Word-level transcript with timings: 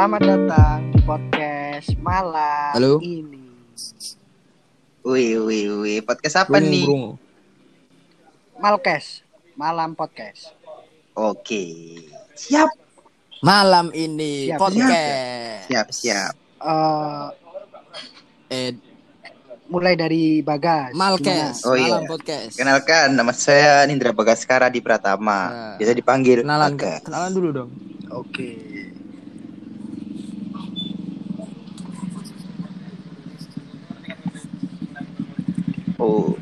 Selamat 0.00 0.24
datang 0.24 0.96
di 0.96 1.00
podcast 1.04 1.92
malam 2.00 2.72
Halo. 2.72 3.04
ini. 3.04 3.52
Wih, 5.04 5.36
wih, 5.44 5.64
wih. 5.76 5.98
Podcast 6.00 6.40
apa 6.40 6.56
nih? 6.56 6.88
Burung. 6.88 7.20
Malkes, 8.56 9.20
malam 9.60 9.92
podcast. 9.92 10.56
Oke. 11.12 12.00
Siap, 12.32 12.72
Malam 13.44 13.92
ini 13.92 14.48
Siap, 14.48 14.56
podcast. 14.56 15.68
siap, 15.68 15.86
siap. 15.92 16.32
Eh, 16.64 17.28
Eh, 18.48 18.72
mulai 19.68 20.00
dari 20.00 20.40
Bagas. 20.40 20.96
Malkes. 20.96 21.60
Oh, 21.68 21.76
iya. 21.76 22.00
Malam 22.00 22.08
podcast. 22.08 22.56
Kenalkan, 22.56 23.12
nama 23.12 23.36
saya 23.36 23.84
Nindra 23.84 24.16
Bagaskara 24.16 24.72
di 24.72 24.80
Pratama. 24.80 25.40
Nah. 25.44 25.76
Biasa 25.76 25.92
dipanggil 25.92 26.40
Kenalan, 26.40 26.72
Bagas. 26.72 27.04
kenalan 27.04 27.32
dulu 27.36 27.48
dong. 27.52 27.70
Oke. 28.08 28.80
Oh, 36.00 36.32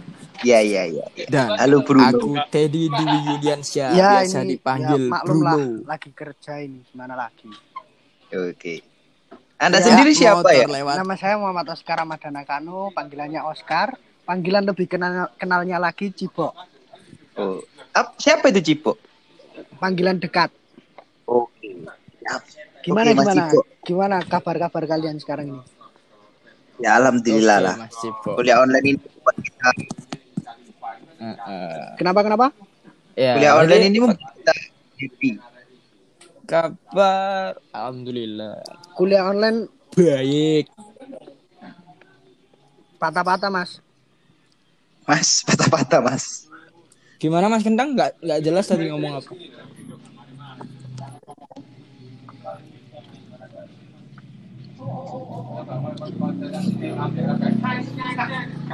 iya, 0.46 0.62
iya, 0.62 0.82
iya. 0.86 1.06
iya. 1.18 1.26
Dan 1.26 1.58
Halo, 1.58 1.82
Bruno. 1.82 2.06
aku 2.06 2.30
Teddy 2.46 2.86
Dwi 2.86 3.18
Yuliansyah, 3.26 3.90
Ya 3.90 4.22
biasa 4.22 4.46
ini 4.46 4.54
dipanggil 4.54 5.02
ya, 5.02 5.10
maklum 5.10 5.38
lah, 5.42 5.58
Bruno. 5.58 5.82
lagi 5.82 6.10
kerja 6.14 6.62
ini 6.62 6.78
gimana 6.86 7.18
lagi? 7.18 7.50
Oke. 8.30 8.86
Anda 9.58 9.82
Ya, 9.82 9.90
sendiri 9.90 10.14
siapa 10.14 10.46
ya? 10.54 10.70
Lewat. 10.70 11.02
Nama 11.02 11.14
saya 11.18 11.34
Muhammad 11.34 11.66
Oscar 11.74 11.98
Ramadana 11.98 12.46
Kanu, 12.46 12.94
panggilannya 12.94 13.42
Oscar. 13.42 13.98
Panggilan 14.22 14.62
lebih 14.62 14.86
kenal 14.86 15.32
kenalnya 15.34 15.82
lagi 15.82 16.14
Cibo. 16.14 16.54
Oh. 17.34 17.58
Ap- 17.96 18.14
siapa 18.20 18.52
itu 18.54 18.60
Cipo? 18.62 18.94
Panggilan 19.82 20.22
dekat. 20.22 20.54
Oke. 21.26 21.82
Siap. 22.22 22.40
Gimana 22.86 23.10
Oke, 23.10 23.18
gimana? 23.18 23.42
Gimana 23.82 24.16
kabar-kabar 24.22 24.84
kalian 24.86 25.18
sekarang 25.18 25.50
ini? 25.50 25.62
Ya, 26.78 26.94
alhamdulillah 26.94 27.58
Oke, 27.58 27.66
lah. 27.66 27.76
Cipo. 27.90 28.30
Kuliah 28.38 28.62
online 28.62 28.86
ini 28.94 29.00
Eh, 31.18 31.34
eh. 31.34 31.86
Kenapa 31.98 32.20
kenapa? 32.22 32.46
Ya, 33.18 33.34
kuliah 33.34 33.52
jadi 33.54 33.60
online 33.66 33.84
ini 33.90 33.98
membuat 33.98 34.30
kita 34.38 34.54
happy. 34.98 35.30
kabar 36.48 37.58
alhamdulillah 37.74 38.62
Kuliah 38.94 39.26
online 39.26 39.66
baik. 39.98 40.70
patah-patah 43.02 43.50
mas. 43.50 43.82
Mas, 45.08 45.40
patah-patah, 45.40 46.04
Mas. 46.04 46.44
Gimana 47.16 47.48
Mas 47.48 47.64
Kentang? 47.64 47.96
Nggak 47.96 48.20
nggak 48.20 48.40
jelas 48.44 48.68
tadi 48.68 48.92
ngomong 48.92 49.24
apa? 49.24 49.32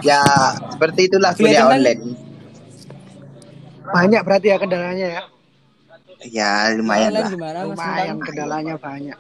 Ya, 0.03 0.21
seperti 0.75 1.07
itulah 1.07 1.33
kuliah 1.39 1.71
online. 1.71 2.24
Banyak 3.85 4.21
berarti 4.25 4.47
ya 4.49 4.57
kendalanya 4.57 5.07
ya. 5.07 5.23
Ya, 6.25 6.53
lumayan 6.73 7.13
lah. 7.13 7.29
gimana 7.29 7.59
Lumayan 7.69 8.17
kendalanya 8.17 8.75
banyak. 8.81 9.19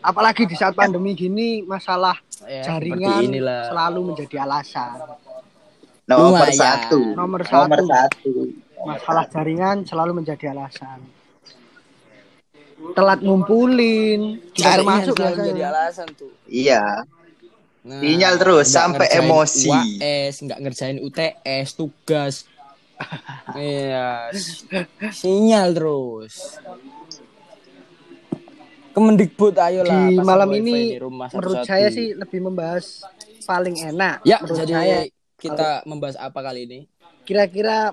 Apalagi 0.00 0.48
di 0.48 0.56
saat 0.56 0.72
pandemi 0.72 1.12
gini 1.12 1.60
masalah 1.60 2.16
Ya, 2.46 2.62
jaringan 2.62 3.26
selalu 3.68 4.00
menjadi 4.12 4.44
alasan. 4.44 4.96
Nomor 6.06 6.46
Lumayan. 6.46 6.54
satu. 6.54 7.00
Nomor 7.16 7.40
Nomor 7.42 7.80
satu. 7.80 7.88
satu. 7.90 8.32
Masalah 8.86 9.24
jaringan 9.26 9.76
selalu 9.82 10.12
menjadi 10.22 10.52
alasan. 10.54 11.00
Telat 12.92 13.18
ngumpulin, 13.24 14.38
juga 14.52 14.76
Jaringan 14.76 14.76
termasuk 14.78 15.14
selalu 15.16 15.32
biasanya. 15.34 15.50
jadi 15.50 15.62
alasan 15.64 16.06
tuh. 16.14 16.30
Iya. 16.46 16.84
Nah, 17.86 18.00
Sinyal 18.02 18.34
terus, 18.36 18.66
nggak 18.66 18.76
sampai 18.76 19.06
ngerjain 19.08 19.24
emosi. 19.24 19.70
UAS, 19.70 20.34
nggak 20.44 20.58
ngerjain 20.60 20.98
UTS, 21.00 21.66
tugas. 21.74 22.34
Iya, 23.56 24.32
sinyal 25.12 25.76
terus. 25.76 26.56
Kemendikbud 28.96 29.56
ayo 29.60 29.84
lah. 29.84 30.08
Di 30.08 30.16
malam 30.20 30.48
ini 30.56 30.96
di 30.96 31.00
rumah 31.00 31.28
menurut 31.28 31.60
satu-satu. 31.60 31.68
saya 31.68 31.88
sih 31.92 32.16
lebih 32.16 32.40
membahas 32.40 33.04
paling 33.44 33.76
enak. 33.76 34.24
Ya, 34.24 34.40
menurut 34.40 34.58
jadi 34.64 34.72
saya 34.72 34.98
kita 35.36 35.84
membahas 35.84 36.16
apa 36.16 36.40
kali 36.40 36.64
ini? 36.64 36.80
kira-kira 37.26 37.90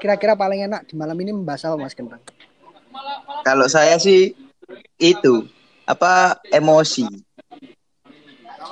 kira-kira 0.00 0.32
paling 0.32 0.64
enak 0.64 0.88
di 0.88 0.96
malam 0.96 1.16
ini 1.20 1.30
membahas 1.36 1.68
apa 1.68 1.76
Mas 1.76 1.92
Kentang? 1.92 2.24
Kalau 3.44 3.68
saya 3.68 4.00
sih 4.00 4.32
itu 4.96 5.44
apa 5.84 6.40
emosi. 6.48 7.04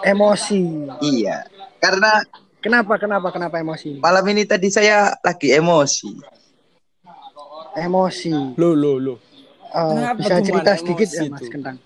Emosi. 0.00 0.64
Iya. 1.04 1.44
Karena 1.76 2.24
Kenapa 2.60 3.00
kenapa 3.00 3.28
kenapa 3.32 3.56
emosi? 3.56 3.96
malam 4.04 4.24
ini 4.28 4.44
tadi 4.44 4.68
saya 4.68 5.16
lagi 5.24 5.48
emosi. 5.48 6.12
Emosi. 7.76 8.34
Lo 8.60 8.76
lo 8.76 9.00
lo. 9.00 9.14
Eh, 9.70 9.92
Kenapa 9.94 10.18
bisa 10.18 10.34
cerita 10.44 10.72
sedikit 10.76 11.08
ya 11.08 11.22
Mas? 11.30 11.46
Kentang? 11.48 11.76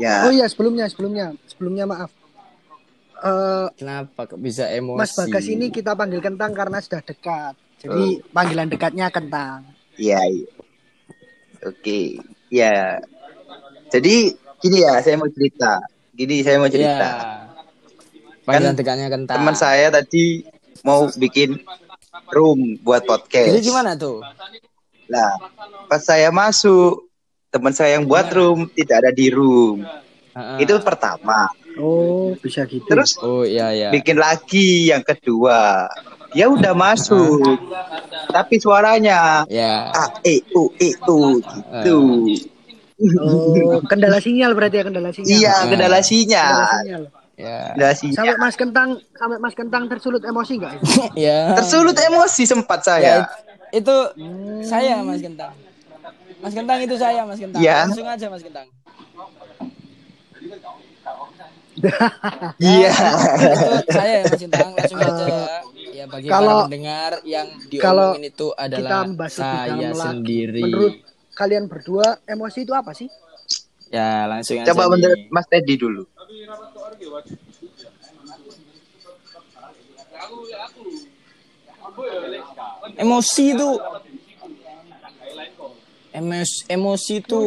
Ya. 0.00 0.26
Oh 0.26 0.32
iya 0.32 0.46
sebelumnya 0.50 0.88
sebelumnya 0.90 1.36
sebelumnya 1.46 1.84
maaf. 1.86 2.10
Eh, 3.20 3.66
Kenapa 3.76 4.26
kok 4.26 4.40
bisa 4.40 4.66
emosi? 4.72 4.98
Mas 4.98 5.12
Bagas 5.14 5.46
ini 5.46 5.70
kita 5.70 5.92
panggil 5.94 6.18
Kentang 6.24 6.50
karena 6.56 6.80
sudah 6.82 7.04
dekat. 7.04 7.54
Jadi 7.80 8.24
panggilan 8.34 8.66
dekatnya 8.66 9.06
Kentang. 9.12 9.62
Iya. 9.94 10.20
iya. 10.26 10.48
Oke. 11.68 12.18
Ya. 12.48 12.98
Jadi 13.92 14.32
gini 14.58 14.78
ya, 14.80 14.98
saya 15.04 15.20
mau 15.20 15.28
cerita. 15.28 15.84
Gini 16.16 16.40
saya 16.40 16.56
mau 16.56 16.72
Ya. 16.72 17.49
Panggilan 18.50 18.74
Kan 18.74 18.78
dekatnya 18.78 19.08
kentang. 19.08 19.36
Teman 19.38 19.54
saya 19.54 19.86
tadi 19.94 20.44
mau 20.82 21.06
bikin 21.14 21.62
room 22.34 22.78
buat 22.82 23.06
podcast. 23.06 23.48
Jadi 23.54 23.60
gimana 23.62 23.94
tuh? 23.94 24.18
Lah, 25.10 25.38
pas 25.90 26.02
saya 26.02 26.30
masuk, 26.30 27.10
teman 27.50 27.74
saya 27.74 27.98
yang 27.98 28.06
buat 28.06 28.30
room 28.30 28.70
tidak 28.74 29.06
ada 29.06 29.10
di 29.10 29.30
room. 29.30 29.82
Heeh. 30.34 30.66
Itu 30.66 30.78
pertama. 30.82 31.50
Oh 31.78 32.34
bisa 32.38 32.66
gitu. 32.66 32.86
Terus 32.86 33.14
Oh 33.22 33.46
iya 33.46 33.70
iya. 33.70 33.88
bikin 33.94 34.18
lagi 34.18 34.90
yang 34.90 35.02
kedua. 35.06 35.86
Dia 36.34 36.46
udah 36.46 36.74
masuk. 36.74 37.58
Tapi 38.30 38.62
suaranya 38.62 39.46
Ya. 39.50 39.90
A 39.90 40.18
E 40.22 40.42
U 40.54 40.70
E 40.78 40.94
U 41.06 41.38
gitu. 41.42 41.98
Oh, 43.16 43.80
kendala 43.88 44.20
sinyal 44.20 44.52
berarti 44.52 44.76
ya 44.76 44.84
kendala 44.84 45.10
sinyal. 45.10 45.32
Iya, 45.32 45.54
kendala 45.72 45.98
Kendala 45.98 45.98
sinyal. 46.04 47.02
Ya. 47.40 47.88
Sinyal. 47.92 48.14
Sampai 48.14 48.36
Mas 48.36 48.54
Kentang 48.54 48.88
sampai 49.12 49.38
Mas 49.38 49.54
Kentang 49.54 49.82
tersulut 49.86 50.20
emosi 50.20 50.52
enggak? 50.56 50.74
ya. 51.16 51.56
Tersulut 51.56 51.96
emosi 51.96 52.42
sempat 52.44 52.80
Ya, 52.80 52.86
saya. 52.86 53.14
itu 53.72 53.96
saya 54.62 55.00
Mas 55.00 55.20
Kentang. 55.20 55.52
Mas 56.38 56.52
Kentang 56.52 56.78
itu 56.78 56.94
saya 56.94 57.24
Mas 57.24 57.38
Kentang. 57.38 57.60
Ya. 57.60 57.84
Langsung 57.84 58.04
aja 58.06 58.26
Mas 58.28 58.42
Kentang. 58.42 58.68
Iya. 62.60 62.92
itu 63.40 63.72
saya 63.88 64.12
ya 64.12 64.24
Mas 64.26 64.36
Kentang 64.38 64.68
langsung 64.76 64.98
aja 65.00 65.24
ya. 65.24 65.58
Ya 65.90 66.04
bagi 66.06 66.26
Kalau- 66.28 66.60
para 66.60 66.66
pendengar 66.68 67.10
yang 67.24 67.48
kalau 67.76 68.08
diomongin 68.12 68.24
itu 68.26 68.46
kita 68.50 68.62
adalah 68.62 69.00
membahas 69.04 69.34
lebih 69.34 69.48
saya 69.48 69.88
sendiri. 69.94 70.62
Menurut 70.64 70.94
kalian 71.32 71.64
berdua 71.66 72.06
emosi 72.26 72.58
itu 72.62 72.72
apa 72.72 72.92
sih? 72.92 73.08
Ya 73.88 74.24
langsung 74.24 74.54
aja. 74.56 74.70
Coba 74.70 74.86
nih. 74.86 74.90
menurut 74.92 75.20
Mas 75.28 75.46
Teddy 75.48 75.74
dulu. 75.74 76.04
Emosi 82.96 83.44
itu 83.54 83.68
emos 86.12 86.50
emosi 86.66 87.14
itu 87.22 87.40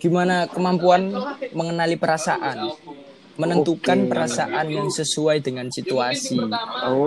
gimana 0.00 0.48
kemampuan 0.48 1.12
mengenali 1.52 1.96
perasaan 1.96 2.72
menentukan 3.34 4.06
perasaan 4.06 4.70
yang 4.70 4.88
sesuai 4.88 5.42
dengan 5.42 5.66
situasi 5.66 6.38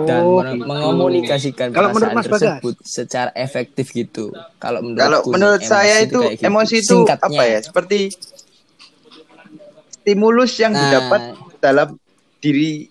dan 0.04 0.22
men- 0.28 0.60
mengomunikasikan 0.60 1.72
Kalau 1.72 1.88
menurut 1.88 2.12
perasaan 2.12 2.16
Mas 2.20 2.28
Bagas? 2.28 2.40
tersebut 2.60 2.74
secara 2.84 3.30
efektif 3.34 3.86
gitu 3.90 4.28
kalau 4.60 4.84
menurut 4.84 5.00
Kalau 5.00 5.20
menurut 5.26 5.62
saya 5.64 6.04
itu 6.04 6.20
kayak 6.20 6.36
gitu. 6.36 6.46
emosi 6.46 6.74
itu 6.76 6.94
Singkatnya. 6.94 7.32
apa 7.32 7.42
ya? 7.42 7.58
Seperti 7.64 7.98
stimulus 10.08 10.56
yang 10.56 10.72
Nah. 10.72 10.80
didapat 10.80 11.20
dalam 11.60 11.88
diri 12.40 12.88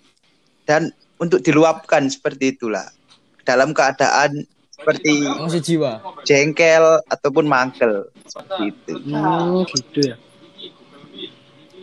dan 0.69 0.85
untuk 1.17 1.41
diluapkan 1.41 2.05
seperti 2.05 2.53
itulah. 2.53 2.85
Dalam 3.41 3.73
keadaan 3.73 4.45
seperti 4.69 5.25
emosi 5.25 5.57
jiwa 5.57 5.97
jengkel 6.21 7.01
ataupun 7.09 7.49
mangkel 7.49 8.05
seperti 8.21 8.69
itu. 8.69 8.91
Hmm, 9.01 9.65
gitu 9.65 9.99
ya. 10.05 10.15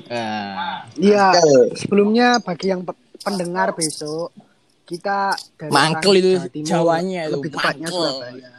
nah, 0.07 0.87
Iya, 0.95 1.35
Mangkel. 1.35 1.75
sebelumnya 1.75 2.39
bagi 2.39 2.71
yang 2.71 2.87
pe- 2.87 2.95
pendengar 3.19 3.75
besok 3.75 4.31
kita 4.87 5.35
dari 5.59 5.73
Mangkel 5.75 6.13
itu 6.15 6.31
Timur, 6.47 6.69
Jawanya 6.71 7.27
itu, 7.27 7.33
lebih 7.35 7.51
tepatnya 7.51 7.89
mangkel. 7.91 8.07
Surabaya. 8.07 8.51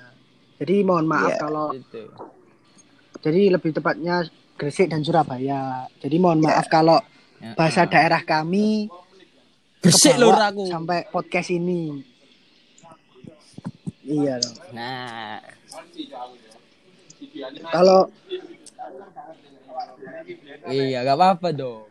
Jadi 0.59 0.75
mohon 0.83 1.05
maaf 1.07 1.31
Iya. 1.31 1.39
kalau 1.39 1.65
gitu. 1.71 2.03
jadi 3.23 3.41
lebih 3.55 3.71
tepatnya 3.71 4.27
Gresik 4.55 4.87
dan 4.87 5.03
Surabaya. 5.03 5.85
Jadi 5.99 6.15
mohon 6.17 6.39
maaf 6.39 6.67
kalau 6.67 6.99
Ya. 7.35 7.51
bahasa 7.53 7.83
daerah 7.83 8.23
kami 8.23 8.87
Gresik 9.83 10.15
lho 10.15 10.31
aku. 10.31 10.65
sampai 10.65 11.03
podcast 11.11 11.51
ini. 11.51 11.99
Iya 14.01 14.39
dong. 14.39 14.55
Nah, 14.71 15.43
Kalau 17.67 18.07
iya 20.71 21.03
gak 21.03 21.17
apa-apa 21.19 21.49
dong. 21.51 21.85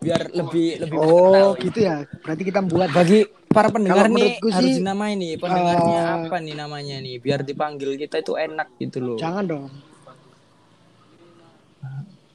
Biar 0.00 0.32
lebih 0.32 0.80
lebih 0.80 0.96
oh 0.98 1.52
gitu 1.56 1.78
ya. 1.78 2.02
Berarti 2.24 2.42
kita 2.42 2.60
buat 2.64 2.88
Bagi 2.90 3.20
para 3.46 3.68
pendengar 3.68 4.08
Kalau 4.08 4.10
nih 4.10 4.22
menurutku 4.34 4.48
harus 4.48 4.64
sih, 4.66 4.74
dinamai 4.80 5.12
nih 5.14 5.32
pendengarnya 5.36 6.00
eh, 6.00 6.16
apa 6.24 6.36
nih 6.38 6.54
namanya 6.56 6.96
nih 6.98 7.16
biar 7.18 7.40
dipanggil 7.42 7.98
kita 7.98 8.22
itu 8.22 8.32
enak 8.34 8.68
gitu 8.78 8.98
loh. 8.98 9.18
jangan 9.18 9.44
dong. 9.44 9.66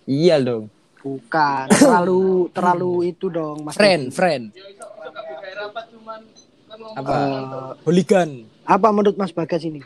Iya 0.05 0.37
dong. 0.41 0.69
Bukan 1.01 1.65
terlalu 1.81 2.49
terlalu 2.53 3.13
itu 3.13 3.29
dong 3.29 3.65
Mas. 3.65 3.77
Friend, 3.77 4.13
friend. 4.13 4.53
Apa? 6.95 7.15
Hooligan. 7.85 8.45
apa 8.65 8.87
menurut 8.89 9.17
Mas 9.17 9.33
Bagas 9.33 9.61
ini? 9.65 9.81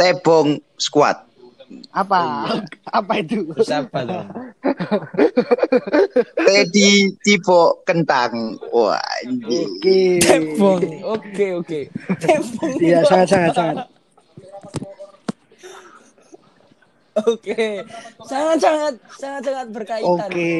Tebong 0.00 0.60
squad. 0.80 1.28
Apa? 1.92 2.48
apa 2.88 3.12
itu? 3.20 3.46
Terus 3.54 3.70
apa 3.70 3.98
dong? 4.02 4.26
Teddy 6.48 7.14
Cipo 7.22 7.84
Kentang. 7.86 8.58
Wah. 8.74 8.98
Oke. 9.46 10.18
Tepung. 10.18 10.82
Oke, 11.04 11.46
oke. 11.54 11.80
Tepung. 12.18 12.74
Iya, 12.80 13.06
sangat 13.06 13.28
sangat 13.28 13.52
sangat. 13.54 13.99
Oke. 17.26 17.84
Sangat-sangat 18.22 18.94
sangat-sangat 19.18 19.66
berkaitan. 19.74 20.30
Oke. 20.30 20.52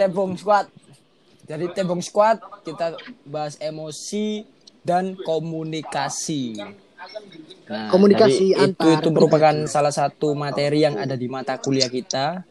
Tebong 0.00 0.34
Squad. 0.40 0.66
Jadi 1.48 1.64
Tebong 1.72 2.02
Squad 2.04 2.40
kita 2.64 2.96
bahas 3.24 3.56
emosi 3.60 4.44
dan 4.84 5.16
komunikasi. 5.20 6.56
Nah, 7.68 7.88
Komunikasi 7.92 8.56
jadi 8.56 8.72
itu 8.72 8.88
antar 8.88 9.00
itu 9.00 9.08
merupakan 9.12 9.56
salah 9.68 9.92
satu 9.92 10.32
materi 10.32 10.82
yang 10.82 10.96
ada 10.96 11.14
di 11.14 11.28
mata 11.30 11.60
kuliah 11.60 11.88
kita 11.88 12.42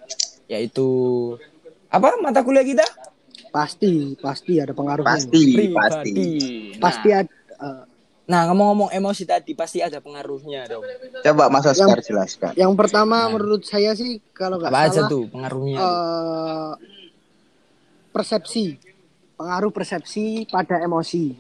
yaitu 0.48 0.88
apa 1.92 2.16
mata 2.22 2.46
kuliah 2.46 2.64
kita? 2.64 2.86
Pasti, 3.52 4.14
pasti 4.20 4.60
ada 4.62 4.76
pengaruhnya. 4.76 5.18
Pasti, 5.18 5.28
pasti. 5.34 5.56
Pribadi. 5.56 6.34
Nah, 6.78 6.82
Pasti 6.84 7.10
ada 7.10 7.37
Nah, 8.28 8.44
ngomong-ngomong 8.52 8.92
emosi 8.92 9.24
tadi 9.24 9.56
pasti 9.56 9.80
ada 9.80 10.04
pengaruhnya 10.04 10.68
dong. 10.68 10.84
Coba 11.24 11.48
Mas 11.48 11.64
Oscar 11.64 12.04
jelaskan. 12.04 12.52
yang 12.60 12.76
pertama 12.76 13.32
menurut 13.32 13.64
saya 13.64 13.96
sih 13.96 14.20
kalau 14.36 14.60
nggak 14.60 14.68
aja 14.72 15.08
salah 15.08 15.10
tuh 15.10 15.24
pengaruhnya? 15.32 15.78
eh, 15.80 16.74
persepsi. 18.12 18.76
Pengaruh 19.40 19.72
persepsi 19.72 20.44
pada 20.52 20.84
emosi. 20.84 21.32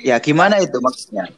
Ya, 0.00 0.16
gimana 0.16 0.64
itu 0.64 0.80
maksudnya? 0.80 1.28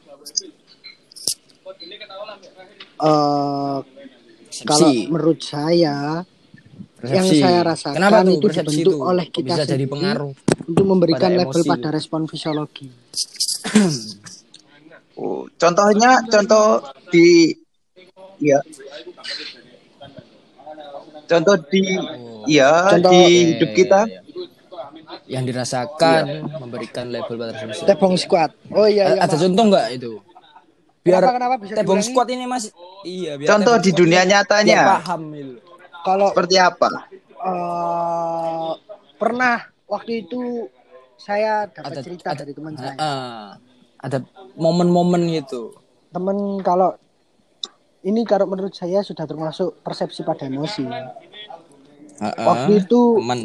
Eh 2.99 3.79
kalau 4.65 4.91
menurut 4.91 5.39
saya 5.43 6.23
yang 6.99 7.23
Persepsi. 7.23 7.39
saya 7.39 7.59
rasakan 7.63 7.95
Kenapa 7.95 8.27
tuh 8.27 8.33
itu 8.35 8.47
dibentuk 8.51 8.91
itu 8.91 8.97
oleh 8.99 9.25
kita 9.31 9.47
bisa 9.55 9.63
jadi 9.63 9.87
sendiri 9.87 9.93
pengaruh? 9.95 10.31
untuk 10.67 10.85
memberikan 10.85 11.31
pada 11.31 11.39
level 11.47 11.61
emosi. 11.63 11.71
pada 11.71 11.87
respon 11.95 12.21
fisiologi. 12.27 12.87
Oh, 15.19 15.43
contohnya 15.53 16.23
contoh 16.25 16.79
di 17.09 17.51
ya. 18.39 18.59
Contoh 21.25 21.55
di 21.67 21.83
ya 22.47 22.71
Contoh- 22.89 23.11
di 23.11 23.21
hidup 23.53 23.71
kita. 23.75 24.01
iya, 24.05 24.17
iya. 24.17 24.27
Yang 25.29 25.43
dirasakan 25.53 26.23
memberikan 26.57 27.05
level 27.07 27.35
pada 27.35 27.53
respon. 27.53 27.85
Tebong 27.85 28.15
squad. 28.15 28.49
Oh 28.71 28.87
iya 28.87 29.13
iya. 29.13 29.21
ada 29.21 29.29
Pak. 29.29 29.39
contoh 29.39 29.63
nggak 29.67 29.87
itu? 29.93 30.11
Biar 30.99 31.21
Kenapa, 31.21 31.35
kenapa? 31.35 31.55
Bisa 31.59 31.73
Tebong? 31.75 32.01
Squad 32.01 32.27
ini 32.29 32.43
mas 32.43 32.65
iya 33.03 33.33
biar 33.35 33.47
Contoh 33.47 33.75
di 33.77 33.91
dunia 33.91 34.21
nyatanya. 34.23 34.99
paham. 34.99 35.21
Kalau 36.01 36.27
Seperti 36.31 36.55
apa? 36.57 36.89
eh, 37.39 38.71
pernah 39.15 39.55
waktu 39.85 40.23
itu 40.23 40.67
saya 41.15 41.67
dapat 41.67 41.91
Ada 41.91 42.01
cerita 42.01 42.27
ada 42.31 42.39
dari 42.39 42.51
teman 42.51 42.73
saya. 42.73 42.95
Ah, 42.97 43.49
ada 43.99 44.23
momen-momen 44.55 45.27
gitu. 45.31 45.75
Temen 46.09 46.63
kalau 46.63 46.95
ini 48.01 48.23
kalau 48.23 48.47
menurut 48.47 48.71
saya 48.71 49.03
sudah 49.03 49.27
termasuk 49.27 49.83
persepsi 49.83 50.23
pada 50.23 50.47
emosi. 50.47 50.87
Heeh. 52.19 52.45
Waktu 52.47 52.71
itu 52.83 53.01
teman 53.19 53.39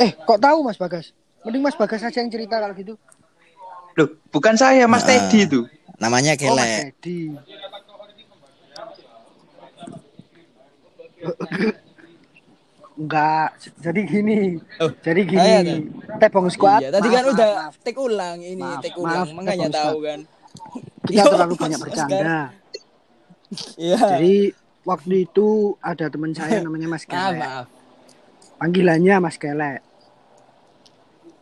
eh 0.00 0.10
kok 0.16 0.40
tahu 0.40 0.58
Mas 0.64 0.80
Bagas? 0.80 1.12
Mending 1.44 1.62
Mas 1.62 1.76
Bagas 1.76 2.02
aja 2.02 2.18
yang 2.20 2.32
cerita 2.32 2.58
kalau 2.58 2.74
gitu. 2.74 2.96
Loh, 3.96 4.08
bukan 4.28 4.56
saya, 4.60 4.84
Mas 4.84 5.04
Ah. 5.04 5.08
Teddy 5.08 5.48
itu. 5.48 5.60
namanya 5.96 6.36
Oh 6.44 6.52
Mas 6.52 6.68
Kele. 6.68 6.92
Teddy. 6.92 7.20
Enggak, 12.96 13.48
jadi 13.76 14.00
gini. 14.02 14.56
Oh, 14.80 14.88
jadi 14.98 15.20
ayo, 15.20 15.28
Tan. 15.28 15.36
gini. 15.36 15.74
Tebong 16.16 16.48
squad. 16.48 16.80
Iya, 16.80 16.88
tadi 16.90 17.04
maaf, 17.04 17.12
kan 17.12 17.22
maaf, 17.22 17.34
udah 17.34 17.50
maaf. 17.52 17.74
take 17.78 18.00
ulang 18.00 18.38
ini, 18.40 18.56
Maaf, 18.58 18.80
take 18.80 18.96
maaf, 18.96 19.04
ulang, 19.04 19.26
makanya 19.36 19.52
Tebong 19.62 19.76
tahu 19.76 19.92
Squad. 19.92 20.06
kan. 20.06 20.20
Kita 21.06 21.20
Yo, 21.20 21.24
terlalu 21.28 21.54
banyak 21.54 21.78
bercanda. 21.78 22.38
Iya. 23.76 23.98
Jadi 24.00 24.36
waktu 24.82 25.14
itu 25.22 25.48
ada 25.78 26.06
teman 26.06 26.32
saya 26.32 26.58
namanya 26.58 26.88
Mas 26.88 27.04
Maaf, 27.04 27.12
Kele. 27.12 27.38
maaf. 27.38 27.66
Panggilannya 28.56 29.14
Mas 29.20 29.36
Kele. 29.36 29.72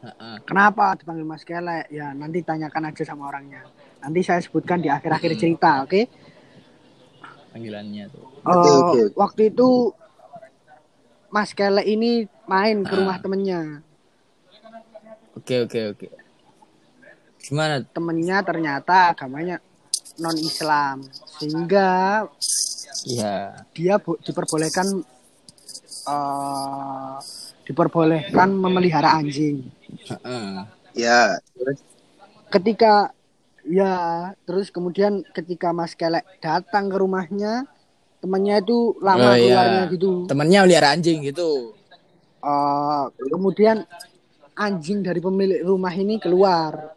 Heeh. 0.02 0.34
Kenapa 0.42 0.98
dipanggil 0.98 1.24
Mas 1.24 1.42
Kele? 1.42 1.86
Ya 1.88 2.10
nanti 2.12 2.42
tanyakan 2.42 2.90
aja 2.90 3.02
sama 3.04 3.30
orangnya. 3.30 3.62
Nanti 4.02 4.20
saya 4.20 4.36
sebutkan 4.38 4.76
di 4.76 4.90
akhir-akhir 4.90 5.38
cerita, 5.38 5.80
oke? 5.80 6.02
Panggilannya 7.48 8.04
tuh. 8.10 8.26
Oke, 8.42 8.68
Eh, 8.68 8.74
oke. 8.76 9.00
Waktu 9.14 9.42
itu 9.48 9.68
Mas 11.34 11.50
Kele 11.50 11.82
ini 11.82 12.30
main 12.46 12.86
ke 12.86 12.94
Ah. 12.94 12.96
rumah 12.96 13.18
temennya. 13.18 13.82
Oke, 15.34 15.66
oke, 15.66 15.80
oke. 15.90 16.06
Gimana? 17.42 17.82
Temennya 17.84 18.38
ternyata 18.40 19.10
agamanya 19.10 19.58
non 20.16 20.38
Islam, 20.38 21.02
sehingga 21.36 22.22
Iya. 23.04 23.66
dia 23.74 23.98
bo- 23.98 24.16
diperbolehkan 24.16 25.02
eh, 26.04 27.14
diperbolehkan 27.64 28.48
memelihara 28.54 29.18
anjing. 29.18 29.66
Heeh. 30.06 30.48
Ya, 30.94 31.34
terus 31.50 31.80
Ketika 32.46 33.10
ya 33.66 33.94
terus 34.46 34.70
kemudian 34.70 35.26
ketika 35.34 35.74
Mas 35.74 35.98
Kelek 35.98 36.22
datang 36.38 36.86
ke 36.86 36.94
rumahnya, 36.94 37.66
temannya 38.24 38.56
itu 38.56 38.78
lama 38.98 39.20
Oh, 39.22 39.34
iya. 39.36 39.42
keluarnya 39.44 39.82
gitu. 39.92 40.10
Temennya 40.24 40.58
melihara 40.64 40.88
anjing 40.90 41.20
gitu. 41.22 41.76
Eh, 42.40 43.04
kemudian 43.28 43.84
anjing 44.54 45.04
dari 45.04 45.20
pemilik 45.20 45.60
rumah 45.60 45.92
ini 45.92 46.16
keluar. 46.16 46.96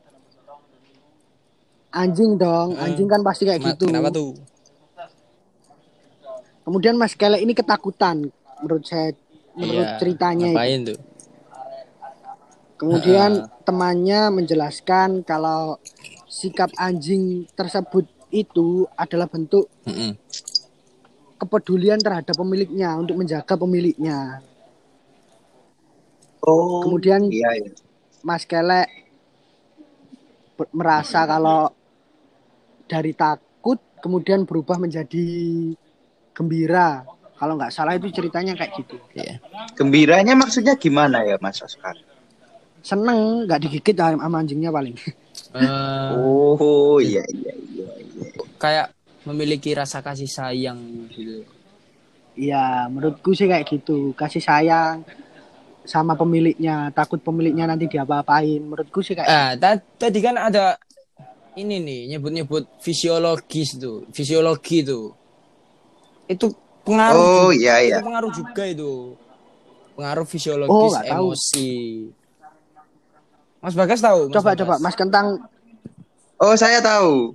Anjing 1.90 2.36
dong, 2.36 2.76
Hmm. 2.76 2.84
anjing 2.84 3.08
kan 3.08 3.20
pasti 3.22 3.44
kayak 3.44 3.60
Ma- 3.60 3.68
gitu. 3.70 3.86
Kenapa 3.86 4.08
tuh? 4.08 4.40
Kemudian 6.64 6.96
Mas 6.96 7.16
Kelek 7.16 7.42
ini 7.42 7.52
ketakutan 7.52 8.28
menurut 8.60 8.84
saya 8.84 9.16
menurut 9.54 9.88
Iya, 9.88 9.98
ceritanya 9.98 10.48
itu. 10.48 10.56
Ngapain 10.56 10.80
tuh? 10.86 11.00
Kemudian 12.78 13.32
Heeh. 13.42 13.64
temannya 13.64 14.22
menjelaskan 14.30 15.24
kalau 15.24 15.80
sikap 16.28 16.70
anjing 16.78 17.48
tersebut 17.50 18.04
itu 18.30 18.86
adalah 18.94 19.26
bentuk 19.26 19.72
Heeh. 19.82 20.14
Kepedulian 21.38 22.02
terhadap 22.02 22.34
pemiliknya 22.34 22.98
untuk 22.98 23.16
menjaga 23.22 23.54
pemiliknya. 23.56 24.42
oh, 26.44 26.82
Kemudian 26.84 27.30
iya, 27.30 27.50
iya. 27.62 27.72
Mas 28.26 28.44
Kelek 28.44 28.90
merasa 30.74 31.24
kalau 31.30 31.70
dari 32.90 33.14
takut 33.14 33.78
kemudian 34.02 34.44
berubah 34.50 34.82
menjadi 34.82 35.26
gembira. 36.34 37.06
Kalau 37.38 37.54
nggak 37.54 37.70
salah 37.70 37.94
itu 37.94 38.10
ceritanya 38.10 38.58
kayak 38.58 38.74
gitu. 38.82 38.98
Iya. 39.14 39.38
Gembiranya 39.78 40.34
maksudnya 40.34 40.74
gimana 40.74 41.22
ya, 41.22 41.38
Mas 41.38 41.62
Oscar? 41.62 41.94
Seneng 42.82 43.46
nggak 43.46 43.62
digigit 43.62 43.94
sama 43.94 44.42
anjingnya 44.42 44.74
paling. 44.74 44.98
Eh, 45.54 46.10
Oh, 46.18 46.98
iya, 46.98 47.22
iya, 47.30 47.54
iya, 47.54 47.86
iya. 47.94 48.28
kayak 48.58 48.97
memiliki 49.28 49.70
rasa 49.80 49.98
kasih 50.08 50.30
sayang 50.38 50.80
gitu. 51.16 51.44
Iya, 52.38 52.86
menurutku 52.94 53.30
sih 53.38 53.48
kayak 53.52 53.66
gitu. 53.72 54.14
Kasih 54.14 54.42
sayang 54.50 54.96
sama 55.94 56.14
pemiliknya, 56.22 56.94
takut 56.98 57.20
pemiliknya 57.28 57.66
nanti 57.72 57.86
diapa-apain. 57.90 58.62
Menurutku 58.62 59.00
sih 59.02 59.16
kayak 59.18 59.32
Ah, 59.32 59.52
ta- 59.60 59.84
tadi 60.02 60.20
kan 60.24 60.36
ada 60.38 60.78
ini 61.58 61.82
nih 61.82 62.02
nyebut-nyebut 62.16 62.64
fisiologis 62.86 63.70
tuh, 63.82 64.06
fisiologi 64.14 64.86
tuh. 64.86 65.06
itu 66.28 66.46
pengaruh. 66.86 67.24
Oh, 67.24 67.50
iya, 67.56 67.82
iya. 67.82 67.98
Itu 67.98 68.06
pengaruh 68.06 68.32
juga 68.32 68.64
itu. 68.68 68.92
Pengaruh 69.98 70.26
Oh, 70.70 70.92
fisiologis 70.92 70.94
tahu. 70.94 71.34
emosi. 71.34 71.70
Mas 73.64 73.74
Bagas 73.74 74.00
tahu? 74.06 74.30
Mas 74.30 74.34
Coba 74.38 74.50
Bagas? 74.54 74.60
coba 74.62 74.76
Mas 74.84 74.96
Kentang 74.96 75.28
Oh, 76.38 76.54
saya 76.54 76.80
tahu. 76.80 77.34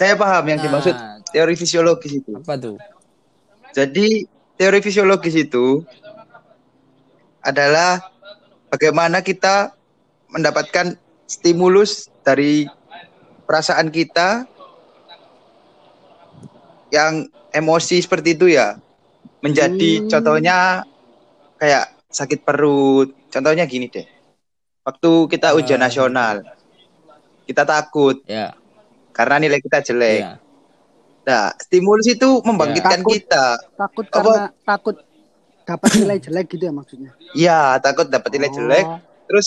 Saya 0.00 0.14
paham 0.16 0.44
yang 0.48 0.60
Nah. 0.62 0.64
dimaksud 0.64 0.96
teori 1.30 1.54
fisiologis 1.54 2.12
itu. 2.18 2.32
Apa 2.36 2.54
tuh? 2.56 2.76
Jadi 3.72 4.24
teori 4.56 4.80
fisiologis 4.80 5.36
itu 5.36 5.84
adalah 7.40 8.02
bagaimana 8.68 9.22
kita 9.22 9.72
mendapatkan 10.28 10.96
stimulus 11.24 12.08
dari 12.20 12.68
perasaan 13.44 13.88
kita 13.88 14.44
yang 16.88 17.28
emosi 17.52 18.00
seperti 18.00 18.36
itu 18.36 18.52
ya. 18.52 18.76
Menjadi 19.40 20.02
Hmm. 20.02 20.08
contohnya 20.10 20.56
kayak 21.56 21.94
sakit 22.10 22.42
perut. 22.42 23.14
Contohnya 23.28 23.68
gini 23.68 23.86
deh. 23.88 24.04
Waktu 24.82 25.10
kita 25.28 25.52
ujian 25.52 25.78
Ah. 25.78 25.86
nasional, 25.86 26.36
kita 27.44 27.62
takut 27.62 28.24
Ya. 28.24 28.56
karena 29.12 29.36
nilai 29.36 29.60
kita 29.60 29.84
jelek. 29.84 30.20
ya. 30.24 30.32
Nah, 31.28 31.52
stimulus 31.58 32.08
itu 32.08 32.40
membangkitkan 32.40 32.98
Takut. 32.98 33.12
kita. 33.12 33.44
takut 33.76 34.06
Apa? 34.06 34.14
karena 34.16 34.44
takut 34.64 34.96
dapat 35.62 35.90
nilai 35.94 36.16
jelek 36.16 36.46
gitu 36.48 36.64
ya 36.64 36.72
maksudnya. 36.72 37.10
Iya, 37.36 37.60
takut 37.78 38.08
dapat 38.08 38.32
nilai 38.32 38.48
Oh. 38.48 38.54
jelek, 38.54 38.86
terus 39.28 39.46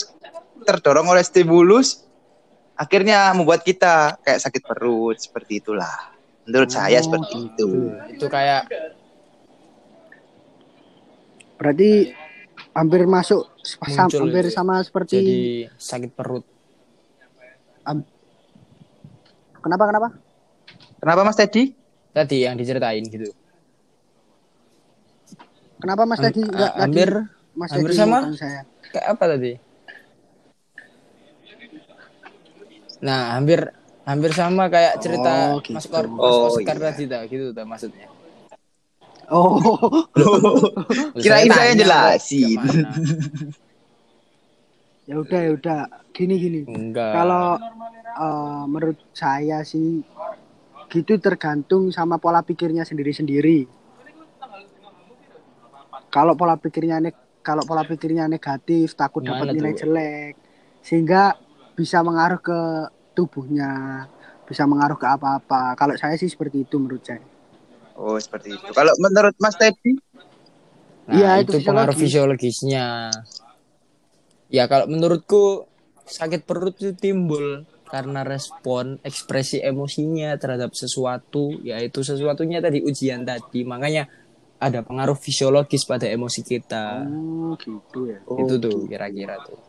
terdorong 0.61 1.09
oleh 1.09 1.25
stimulus, 1.25 2.05
akhirnya 2.75 3.33
membuat 3.33 3.65
kita 3.65 4.21
kayak 4.21 4.37
sakit 4.39 4.61
perut 4.61 5.17
seperti 5.17 5.57
itulah. 5.57 6.13
Menurut 6.45 6.69
saya 6.69 6.97
Oh, 6.97 7.03
seperti 7.03 7.33
gitu. 7.49 7.49
itu. 7.49 7.69
Itu 8.13 8.25
kayak 8.27 8.69
Berarti 11.57 12.09
hampir 12.73 13.05
masuk 13.05 13.45
sam- 13.85 14.09
hampir 14.09 14.45
itu. 14.45 14.53
sama 14.53 14.81
seperti 14.81 15.13
jadi 15.15 15.37
sakit 15.75 16.11
perut. 16.11 16.45
kenapa 19.57 19.83
kenapa? 19.85 20.07
Kenapa 21.01 21.25
Mas 21.25 21.33
Teddy? 21.33 21.73
Tadi 22.13 22.45
yang 22.45 22.53
diceritain 22.53 23.01
gitu. 23.01 23.33
Kenapa 25.81 26.05
Mas 26.05 26.21
Ham- 26.21 26.29
enggak 26.29 26.71
ah, 26.77 26.85
hampir 26.85 27.09
Mas 27.57 27.73
hampir 27.73 27.89
tadi 27.89 27.97
sama? 27.97 28.29
saya? 28.37 28.61
kayak 28.93 29.17
apa 29.17 29.23
tadi? 29.33 29.57
Nah, 33.01 33.33
hampir 33.33 33.65
hampir 34.05 34.29
sama 34.37 34.69
kayak 34.69 35.01
cerita 35.01 35.57
Oh, 35.57 35.65
gitu. 35.65 35.73
Mas 35.73 35.89
Kor, 35.89 36.05
Mas 36.05 36.21
Oh, 36.21 36.53
Oscar 36.53 36.77
iya. 36.77 36.93
tadi 36.93 37.09
dah, 37.09 37.25
gitu 37.25 37.49
tuh 37.49 37.65
maksudnya. 37.65 38.05
Oh, 39.31 39.55
Kirain 41.23 41.47
saya 41.49 41.73
tanya, 41.73 41.81
jelasin. 41.81 42.61
ya 45.09 45.17
udah 45.17 45.39
ya 45.39 45.51
udah. 45.57 45.89
Gini 46.13 46.37
gini. 46.37 46.61
Enggak. 46.69 47.09
Kalau 47.15 47.57
eh, 48.21 48.63
menurut 48.69 49.01
saya 49.17 49.65
sih 49.65 50.05
gitu 50.91 51.15
tergantung 51.23 51.87
sama 51.95 52.19
pola 52.19 52.43
pikirnya 52.43 52.83
sendiri-sendiri. 52.83 53.63
Kalau 56.11 56.35
pola 56.35 56.59
pikirnya 56.59 56.99
kalau 57.41 57.63
pola 57.63 57.87
pikirnya 57.87 58.27
negatif, 58.27 58.93
takut 58.93 59.23
dapat 59.23 59.55
nilai 59.55 59.71
tuh? 59.73 59.87
jelek, 59.87 60.35
sehingga 60.83 61.39
bisa 61.73 62.03
mengaruh 62.03 62.37
ke 62.43 62.59
tubuhnya, 63.15 64.05
bisa 64.45 64.67
mengaruh 64.67 64.99
ke 64.99 65.07
apa-apa. 65.07 65.73
Kalau 65.79 65.95
saya 65.95 66.19
sih 66.19 66.27
seperti 66.27 66.67
itu 66.67 66.75
menurut 66.77 67.01
saya. 67.01 67.23
Oh, 67.95 68.19
seperti 68.19 68.59
itu. 68.59 68.69
Kalau 68.75 68.93
menurut 68.99 69.33
Mas 69.39 69.55
Teddy? 69.55 69.97
Nah, 71.07 71.15
Iya, 71.17 71.31
itu, 71.41 71.57
itu 71.57 71.65
pengaruh 71.65 71.95
fisiologis. 71.95 72.61
fisiologisnya. 72.61 72.87
Ya 74.51 74.67
kalau 74.67 74.85
menurutku 74.91 75.65
sakit 76.03 76.43
perut 76.43 76.75
itu 76.77 76.91
timbul 76.91 77.63
karena 77.91 78.23
respon 78.23 78.95
ekspresi 79.03 79.59
emosinya 79.59 80.39
terhadap 80.39 80.71
sesuatu, 80.71 81.51
yaitu 81.59 81.99
sesuatunya 82.07 82.63
tadi 82.63 82.79
ujian 82.79 83.27
tadi. 83.27 83.67
Makanya 83.67 84.07
ada 84.63 84.79
pengaruh 84.79 85.19
fisiologis 85.19 85.83
pada 85.83 86.07
emosi 86.07 86.41
kita. 86.47 87.03
Oh, 87.03 87.51
gitu 87.59 87.99
ya. 88.07 88.19
Oh, 88.31 88.47
itu 88.47 88.55
tuh 88.63 88.87
kira-kira 88.87 89.35
tuh. 89.43 89.59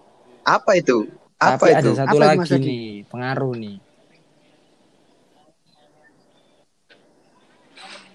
Apa 0.46 0.78
itu? 0.78 1.10
Apa 1.42 1.66
Tapi 1.66 1.74
itu? 1.74 1.90
ada 1.90 2.06
satu 2.06 2.16
Apa 2.22 2.24
lagi 2.30 2.56
nih, 2.62 2.86
pengaruh 3.10 3.52
nih. 3.58 3.76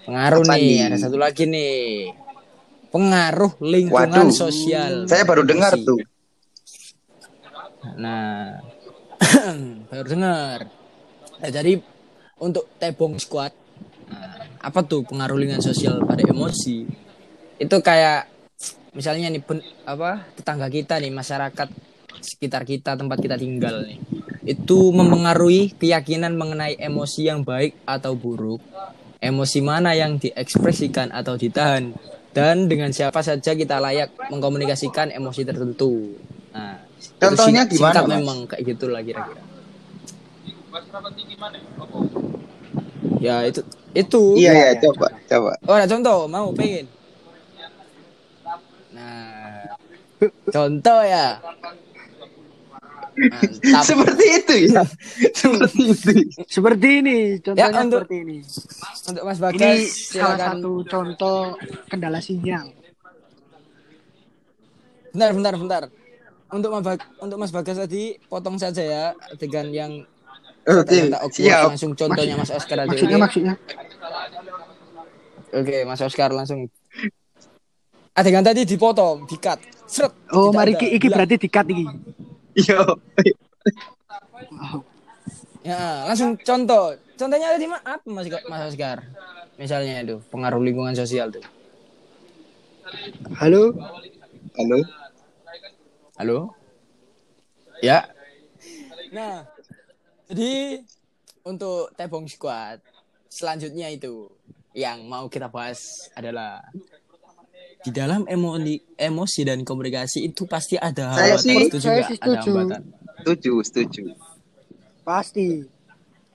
Pengaruh 0.08 0.44
Apa 0.48 0.54
nih, 0.56 0.72
nih? 0.72 0.88
ada 0.88 0.98
satu 1.04 1.18
lagi 1.20 1.44
nih. 1.44 2.16
Pengaruh 2.88 3.52
lingkungan 3.60 4.32
Waduh. 4.32 4.32
sosial. 4.32 5.04
Saya 5.12 5.28
baru 5.28 5.44
dengar 5.44 5.76
tuh. 5.84 6.00
Nah, 8.00 8.62
baru 9.88 10.08
dengar. 10.08 10.60
Nah, 11.38 11.50
jadi 11.54 11.78
untuk 12.42 12.70
Tebong 12.82 13.22
Squad, 13.22 13.54
nah, 14.10 14.42
apa 14.62 14.80
tuh 14.84 15.06
pengaruh 15.06 15.38
lingkungan 15.38 15.64
sosial 15.64 16.02
pada 16.04 16.26
emosi? 16.26 16.86
Itu 17.58 17.82
kayak 17.82 18.38
misalnya 18.98 19.30
nih 19.30 19.44
pen- 19.46 19.68
apa 19.86 20.26
tetangga 20.34 20.74
kita 20.74 20.98
nih 20.98 21.14
masyarakat 21.14 21.70
sekitar 22.18 22.66
kita 22.66 22.98
tempat 22.98 23.22
kita 23.22 23.38
tinggal 23.38 23.86
nih 23.86 24.02
itu 24.48 24.90
mempengaruhi 24.90 25.78
keyakinan 25.78 26.34
mengenai 26.34 26.82
emosi 26.82 27.30
yang 27.30 27.46
baik 27.46 27.78
atau 27.86 28.18
buruk 28.18 28.58
emosi 29.22 29.60
mana 29.62 29.94
yang 29.94 30.18
diekspresikan 30.18 31.14
atau 31.14 31.38
ditahan 31.38 31.94
dan 32.34 32.66
dengan 32.66 32.90
siapa 32.90 33.22
saja 33.22 33.54
kita 33.54 33.78
layak 33.78 34.18
mengkomunikasikan 34.34 35.14
emosi 35.14 35.46
tertentu 35.46 36.18
nah 36.50 36.87
itu 36.98 37.20
Contohnya 37.20 37.62
sing- 37.64 37.72
gimana, 37.74 37.94
singkat 37.94 38.04
Mas? 38.04 38.14
memang 38.14 38.38
kayak 38.46 38.64
gitulah 38.66 39.02
kira-kira 39.02 39.42
ya 43.18 43.36
itu 43.44 43.62
itu 43.94 44.22
Iya, 44.36 44.38
Iya, 44.38 44.52
iya, 44.54 44.66
iya, 44.70 44.80
coba, 44.80 45.08
coba. 45.26 45.52
Oh, 45.66 45.74
ada 45.74 45.90
contoh, 45.90 46.30
mau 46.30 46.54
pengen. 46.54 46.86
Nah, 48.94 49.66
contoh 50.48 51.00
ya. 51.02 51.42
Mantap. 53.18 53.82
Seperti 53.82 54.26
itu 54.38 54.54
ya. 54.70 54.86
Seperti 55.34 55.82
itu. 55.90 56.12
Seperti 56.46 56.88
ini, 57.02 57.18
contohnya 57.42 57.66
Ya, 57.68 57.82
untuk- 57.82 58.06
seperti 58.06 58.18
ini. 58.22 58.38
Untuk 59.08 59.24
Mas 59.26 59.38
Ini 59.38 59.42
Bagas, 59.42 59.80
salah 59.82 60.38
silakan. 60.38 60.38
satu 60.62 60.72
contoh 60.86 61.40
kendala 61.90 62.20
sinyal. 62.22 62.70
Bentar, 65.10 65.30
bentar, 65.34 65.54
bentar. 65.58 65.84
Untuk 66.48 66.72
Mas 66.72 66.84
Bag- 66.84 67.10
untuk 67.20 67.38
Mas 67.38 67.52
Bagas 67.52 67.78
tadi 67.78 68.16
potong 68.24 68.56
saja 68.56 68.80
ya 68.80 69.04
adegan 69.28 69.68
yang 69.70 69.92
Oke, 70.64 71.12
siap. 71.32 71.72
langsung 71.72 71.92
contohnya 71.92 72.36
Mas 72.36 72.52
Oscar 72.52 72.84
aja. 72.84 72.88
Maksudnya 72.88 73.16
Oke, 73.16 73.24
maksudnya 73.24 73.54
Oke, 75.54 75.76
Mas 75.84 76.02
Oscar 76.04 76.30
langsung. 76.32 76.68
Adegan 78.12 78.44
tadi 78.44 78.68
dipotong, 78.68 79.24
dikat. 79.26 79.60
Seret. 79.88 80.12
Oh, 80.36 80.52
mari 80.52 80.76
ada. 80.76 80.84
iki, 80.84 81.08
berarti 81.08 81.36
dikat 81.40 81.66
iki. 81.72 81.86
Yo. 82.68 82.84
Oh, 84.58 84.84
Ya, 85.64 86.08
langsung 86.08 86.36
contoh. 86.40 86.96
Contohnya 87.16 87.56
tadi 87.56 87.68
mah 87.68 87.82
apa 87.84 88.08
Mas 88.08 88.28
Mas 88.48 88.72
Oscar? 88.72 89.04
Misalnya 89.56 90.04
itu 90.04 90.16
pengaruh 90.32 90.60
lingkungan 90.60 90.94
sosial 90.94 91.32
tuh. 91.32 91.44
Halo. 93.36 93.72
Halo. 94.56 94.80
Halo? 96.18 96.54
Ya. 97.80 98.10
Nah, 99.14 99.46
jadi 100.28 100.82
untuk 101.46 101.94
Tebong 101.94 102.26
Squad 102.26 102.82
selanjutnya 103.30 103.88
itu 103.88 104.28
yang 104.74 105.06
mau 105.06 105.30
kita 105.30 105.48
bahas 105.48 106.10
adalah 106.14 106.66
di 107.80 107.94
dalam 107.94 108.26
emosi, 108.26 108.98
emosi 108.98 109.42
dan 109.46 109.62
komunikasi 109.62 110.26
itu 110.26 110.44
pasti 110.44 110.76
ada 110.76 111.14
Saya 111.14 111.38
hambatan. 111.38 111.46
sih- 111.46 111.70
Setuju 111.70 111.88
saya 111.88 112.02
sih 112.04 112.18
Ada 112.18 112.40
hambatan. 112.42 112.82
Setuju, 113.18 113.54
setuju. 113.64 114.04
Pasti. 115.04 115.48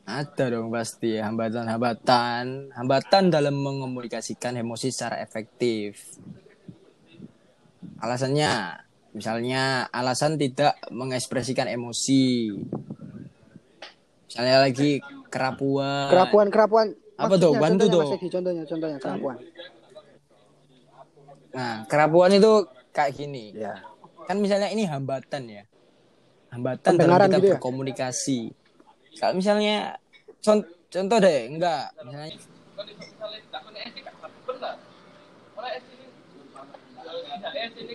Ada 0.03 0.45
dong 0.51 0.71
pasti 0.71 1.15
hambatan-hambatan, 1.15 2.75
hambatan 2.75 3.31
dalam 3.31 3.55
mengomunikasikan 3.55 4.55
emosi 4.57 4.91
secara 4.91 5.19
efektif. 5.19 6.19
Alasannya, 7.99 8.51
misalnya 9.12 9.88
alasan 9.92 10.40
tidak 10.40 10.76
mengekspresikan 10.88 11.69
emosi. 11.69 12.52
Misalnya 14.28 14.64
lagi 14.64 15.00
kerapuan. 15.28 16.09
Kerapuan 16.09 16.47
kerapuan. 16.49 16.87
Apa 17.21 17.35
tuh? 17.37 17.52
Bantu 17.57 17.85
contohnya, 17.88 18.16
tuh. 18.16 18.31
Contohnya 18.33 18.64
contohnya 18.64 18.99
kerapuan. 18.99 19.37
Nah, 21.52 21.85
kerapuan 21.85 22.31
itu 22.33 22.52
kayak 22.97 23.12
gini. 23.12 23.52
Ya. 23.52 23.85
Kan 24.25 24.40
misalnya 24.40 24.73
ini 24.73 24.88
hambatan 24.88 25.42
ya. 25.49 25.64
Hambatan 26.49 26.97
dalam 26.97 26.97
Pendengaran 26.97 27.28
kita 27.28 27.37
gitu 27.37 27.47
ya? 27.47 27.52
berkomunikasi. 27.57 28.40
Kalau 29.21 29.35
misalnya 29.37 29.76
con- 30.40 30.69
contoh 30.88 31.19
deh, 31.21 31.38
enggak, 31.52 31.92
misalnya 32.04 32.33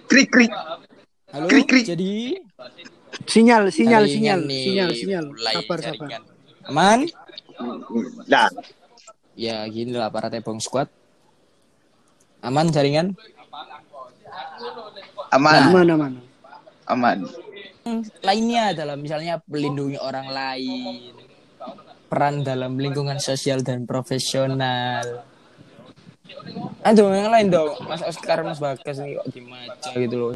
Krik 0.07 0.29
krik. 0.31 0.51
Halo. 1.27 1.51
Krik, 1.51 1.67
krik. 1.67 1.85
Jadi 1.91 2.39
Sinyal, 3.27 3.67
sinyal, 3.67 4.03
sinyal, 4.07 4.39
nih, 4.47 4.63
sinyal, 4.63 4.89
sinyal. 4.95 5.25
Sabar, 5.35 5.79
sabar. 5.83 6.09
Aman? 6.71 6.99
Nah, 8.29 8.47
Ya 9.37 9.61
gini 9.69 9.93
lah 9.93 10.09
para 10.09 10.31
tebong 10.31 10.57
squad. 10.57 10.87
Aman 12.41 12.71
jaringan? 12.71 13.13
aman, 15.29 15.61
Mana, 15.69 15.93
mana? 15.99 16.19
aman. 16.87 17.17
Lainnya 18.23 18.71
adalah 18.71 18.95
misalnya 18.95 19.43
melindungi 19.45 19.99
orang 19.99 20.31
lain, 20.31 21.13
peran 22.07 22.41
dalam 22.41 22.79
lingkungan 22.79 23.19
sosial 23.19 23.61
dan 23.61 23.83
profesional. 23.83 25.27
Aduh, 26.81 27.11
yang 27.11 27.29
lain 27.29 27.47
dong. 27.51 27.75
Mas 27.83 28.01
Oscar, 28.01 28.41
Mas 28.47 28.57
Bagas 28.63 28.97
nih 29.03 29.19
kok 29.19 29.27
gitu 29.95 30.15
loh. 30.15 30.31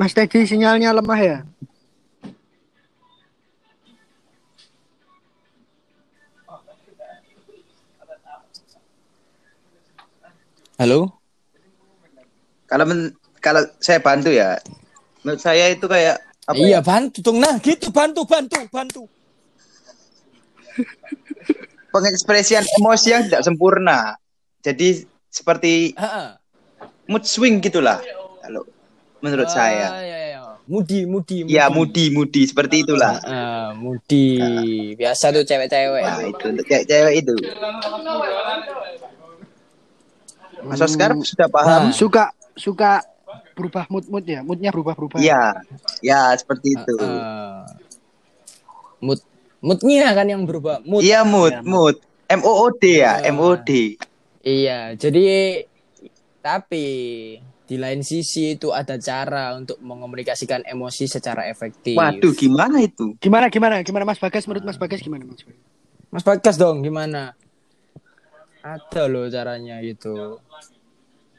Mas 0.00 0.16
Teddy 0.16 0.48
sinyalnya 0.48 0.96
lemah 0.96 1.20
ya? 1.20 1.38
Halo? 10.80 11.12
Kalau 12.64 12.88
men- 12.88 13.12
kalau 13.44 13.60
saya 13.76 14.00
bantu 14.00 14.32
ya, 14.32 14.56
menurut 15.20 15.44
saya 15.44 15.68
itu 15.68 15.84
kayak 15.84 16.16
apa 16.48 16.56
iya, 16.56 16.80
ya, 16.80 16.80
bantu 16.80 17.20
dong. 17.20 17.36
Nah, 17.36 17.60
gitu 17.60 17.92
bantu, 17.92 18.24
bantu, 18.24 18.56
bantu. 18.72 19.02
pengekspresian 21.92 22.64
emosi 22.80 23.08
yang 23.12 23.28
tidak 23.28 23.44
sempurna. 23.44 24.16
Jadi 24.64 25.04
seperti 25.28 25.92
Heeh. 25.92 26.40
mood 27.04 27.28
swing 27.28 27.60
gitulah. 27.60 28.00
Kalau 28.40 28.64
menurut 29.20 29.48
Ah, 29.48 29.54
saya. 29.54 29.86
iya, 29.98 30.18
iya. 30.26 30.40
Mudi, 30.64 31.02
mudi, 31.02 31.42
Ya 31.44 31.66
mudi 31.66 32.08
mudi 32.08 32.46
seperti 32.46 32.82
itulah. 32.82 33.18
Ah, 33.20 33.74
mudi. 33.74 34.38
Biasa 34.94 35.30
tuh 35.30 35.42
cewek-cewek. 35.42 35.98
Nah, 36.00 36.22
itu 36.22 36.44
untuk 36.46 36.62
cewek-cewek 36.64 37.14
itu. 37.18 37.34
Mas 40.60 40.78
Oscar 40.78 41.16
sudah 41.18 41.48
paham? 41.48 41.88
Nah. 41.88 41.92
Suka, 41.92 42.24
suka 42.54 43.00
berubah 43.52 43.88
mood 43.88 44.06
mood 44.06 44.24
ya? 44.24 44.40
Moodnya 44.40 44.70
berubah 44.70 44.94
berubah. 44.94 45.18
Iya, 45.18 45.58
ya 46.00 46.32
seperti 46.34 46.76
itu. 46.76 46.94
Ah. 46.98 47.64
mood 49.00 49.20
moodnya 49.58 50.12
kan 50.12 50.24
yang 50.24 50.44
berubah 50.44 50.84
mood 50.84 51.00
Iya 51.00 51.24
mood, 51.24 51.52
Iya, 51.52 51.64
mood. 51.64 51.96
M 52.28 52.40
O 52.40 52.52
O 52.62 52.70
D 52.70 53.00
ya, 53.00 53.18
Ah. 53.18 53.26
M 53.26 53.36
O 53.36 53.56
D. 53.56 53.96
iya 54.40 54.94
jadi 54.94 55.60
tapi 56.38 56.86
di 57.70 57.78
lain 57.78 58.02
sisi 58.02 58.58
itu 58.58 58.74
ada 58.74 58.98
cara 58.98 59.54
untuk 59.54 59.78
mengomunikasikan 59.78 60.66
emosi 60.66 61.06
secara 61.06 61.46
efektif 61.46 61.94
Waduh, 61.94 62.34
gimana 62.34 62.82
itu? 62.82 63.14
Gimana, 63.22 63.46
gimana, 63.46 63.86
gimana 63.86 64.02
Mas 64.02 64.18
Bagas? 64.18 64.42
Menurut 64.50 64.66
Mas 64.66 64.74
Bagas 64.74 64.98
gimana 64.98 65.22
Mas? 65.22 65.46
Bagas? 65.46 65.62
Mas 66.10 66.24
Bagas 66.26 66.56
dong 66.58 66.82
gimana 66.82 67.38
ada 68.66 69.02
loh 69.06 69.30
caranya 69.30 69.78
gitu 69.86 70.42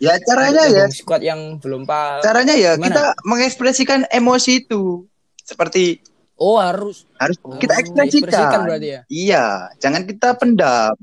Ya 0.02 0.18
caranya 0.26 0.66
ya, 0.66 0.88
squad 0.90 1.22
yang 1.22 1.60
belum 1.62 1.84
paham 1.86 2.24
caranya 2.24 2.56
ya 2.56 2.74
Gimana? 2.80 2.88
kita 2.88 3.04
mengekspresikan 3.28 4.08
emosi 4.10 4.66
itu 4.66 5.06
seperti 5.44 6.00
oh 6.40 6.58
harus 6.58 7.04
harus 7.20 7.38
Oh, 7.46 7.60
kita 7.60 7.76
ekspresikan. 7.78 8.66
berarti 8.66 8.88
ya? 8.98 9.02
Iya, 9.12 9.46
jangan 9.78 10.08
kita 10.10 10.34
pendam. 10.40 10.96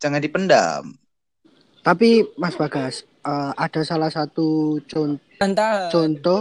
Jangan 0.00 0.20
dipendam. 0.20 0.82
Tapi 1.80 2.28
Mas 2.36 2.56
Bagas, 2.60 3.08
eh, 3.24 3.52
ada 3.56 3.80
salah 3.84 4.10
satu 4.10 4.78
contoh, 4.86 5.20
contoh 5.90 6.40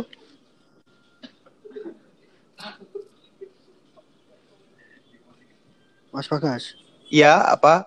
Mas 6.09 6.25
Bagas. 6.25 6.73
Iya, 7.09 7.53
apa? 7.53 7.85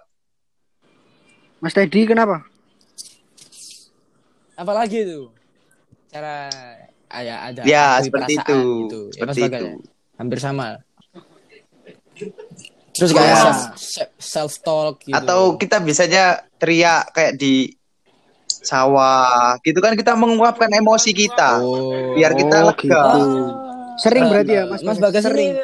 Mas 1.63 1.75
Teddy 1.75 2.07
kenapa? 2.07 2.43
apalagi 4.53 5.03
itu 5.03 5.33
cara 6.13 6.53
ya 7.25 7.37
ada 7.51 7.63
Ya, 7.67 7.99
seperti 7.99 8.39
itu. 8.39 8.61
gitu. 8.87 9.01
Ya, 9.17 9.27
Mas 9.27 9.35
Seperti 9.35 9.41
Bagas 9.43 9.59
itu. 9.59 9.67
ya? 9.67 9.75
hampir 10.21 10.39
sama 10.39 10.69
terus 12.93 13.11
kayak 13.17 13.33
Ya. 13.33 13.43
self, 13.43 13.61
self 14.21 14.53
talk 14.63 15.01
gitu 15.03 15.17
Atau 15.17 15.57
kita 15.57 15.81
biasanya 15.81 16.47
teriak 16.61 17.11
kayak 17.17 17.41
di 17.41 17.75
sawah, 18.63 19.59
gitu 19.61 19.79
kan 19.79 19.93
kita 19.93 20.15
menguapkan 20.15 20.71
emosi 20.71 21.11
kita. 21.11 21.59
oh. 21.59 22.15
Biar 22.15 22.33
kita 22.33 22.57
Oh, 22.63 22.67
lega. 22.71 22.79
gitu. 22.79 23.23
Sering 23.99 24.25
Nah, 24.25 24.31
berarti 24.33 24.53
ya 24.55 24.63
Mas 24.65 24.81
Mas 24.81 24.99
Bagas? 24.99 25.23
Sering. 25.23 25.53
ini 25.53 25.63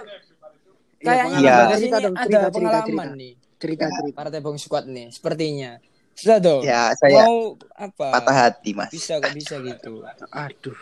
kayaknya 1.00 1.38
Iya. 1.38 1.46
Mas 1.48 1.58
Bagas 1.62 1.78
ini 1.78 1.87
Cerita 1.88 1.96
ada 1.96 2.08
cerita, 2.11 2.18
cerita, 2.18 2.50
pengalaman 2.52 2.84
cerita. 2.84 3.11
nih 3.16 3.32
Cerita 3.58 3.87
cerita. 3.88 4.14
para 4.14 4.28
tebong 4.28 4.58
squad 4.58 4.84
nih 4.87 5.06
sepertinya 5.08 5.70
sudah 6.12 6.38
dong 6.38 6.62
Ya, 6.66 6.90
saya 6.94 7.14
mau 7.14 7.34
apa 7.72 8.06
patah 8.11 8.37
hati, 8.37 8.70
Mas. 8.74 8.90
bisa 8.90 9.22
kok 9.22 9.30
bisa 9.30 9.54
gitu 9.58 10.02
Aduh. 10.28 10.74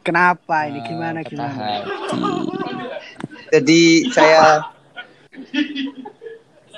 Kenapa 0.00 0.64
ini? 0.66 0.80
Ah, 0.80 0.84
Gimana 0.84 1.20
gimana? 1.22 1.54
hati. 1.54 2.20
Jadi 3.50 3.80
saya 4.10 4.64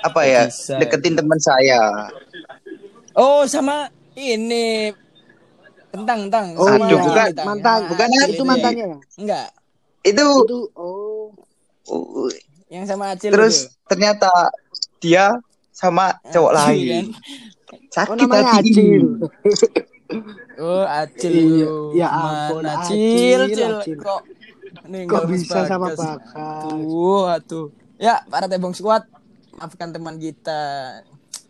apa 0.03 0.21
ya? 0.27 0.43
Bisa. 0.45 0.75
Deketin 0.77 1.15
teman 1.15 1.39
saya. 1.39 2.11
Oh 3.15 3.43
sama 3.45 3.89
ini 4.13 4.93
tentang 5.93 6.25
tentang 6.29 6.45
Oh, 6.57 6.65
sama 6.69 6.85
Aduh, 6.89 6.99
bukan, 7.05 7.25
ini, 7.29 7.37
Tang. 7.37 7.45
mantan, 7.45 7.79
bukan, 7.85 8.07
itu 8.09 8.25
itu 8.33 8.43
ya. 8.43 8.49
mantannya 8.49 8.85
ya? 8.85 8.97
enggak 9.17 9.47
Itu 10.03 10.25
Itu 10.43 10.59
oh. 10.75 11.29
uh, 11.87 12.29
yang 12.67 12.83
sama 12.83 13.13
Acil 13.13 13.29
terus 13.29 13.69
itu. 13.69 13.73
ternyata 13.85 14.31
dia 14.97 15.37
sama 15.69 16.17
cowok 16.27 16.51
Acil, 16.53 16.73
lain. 16.73 16.89
kan? 16.89 17.05
Oh 17.73 17.85
Sakit 17.93 18.17
namanya 18.25 18.45
hati. 18.57 18.69
Acil. 18.73 19.03
oh 20.57 20.85
Acil 20.85 21.33
Iya, 21.33 21.69
ya 21.93 22.07
Mana 22.09 22.29
ampun, 22.49 22.63
Acil, 22.65 23.39
Acil, 23.45 23.71
Acil. 23.77 23.97
Kok 23.97 24.21
ninggal 24.89 25.23
Kok 25.23 25.29
bisa 25.29 25.59
sama 25.65 25.87
Bagas? 25.93 25.99
Bagas? 26.01 26.61
Tuh, 26.65 27.23
atuh. 27.29 27.65
Ya, 27.97 28.25
para 28.27 28.49
tebong 28.49 28.73
squad, 28.73 29.05
maafkan 29.55 29.93
teman 29.93 30.17
kita. 30.17 30.61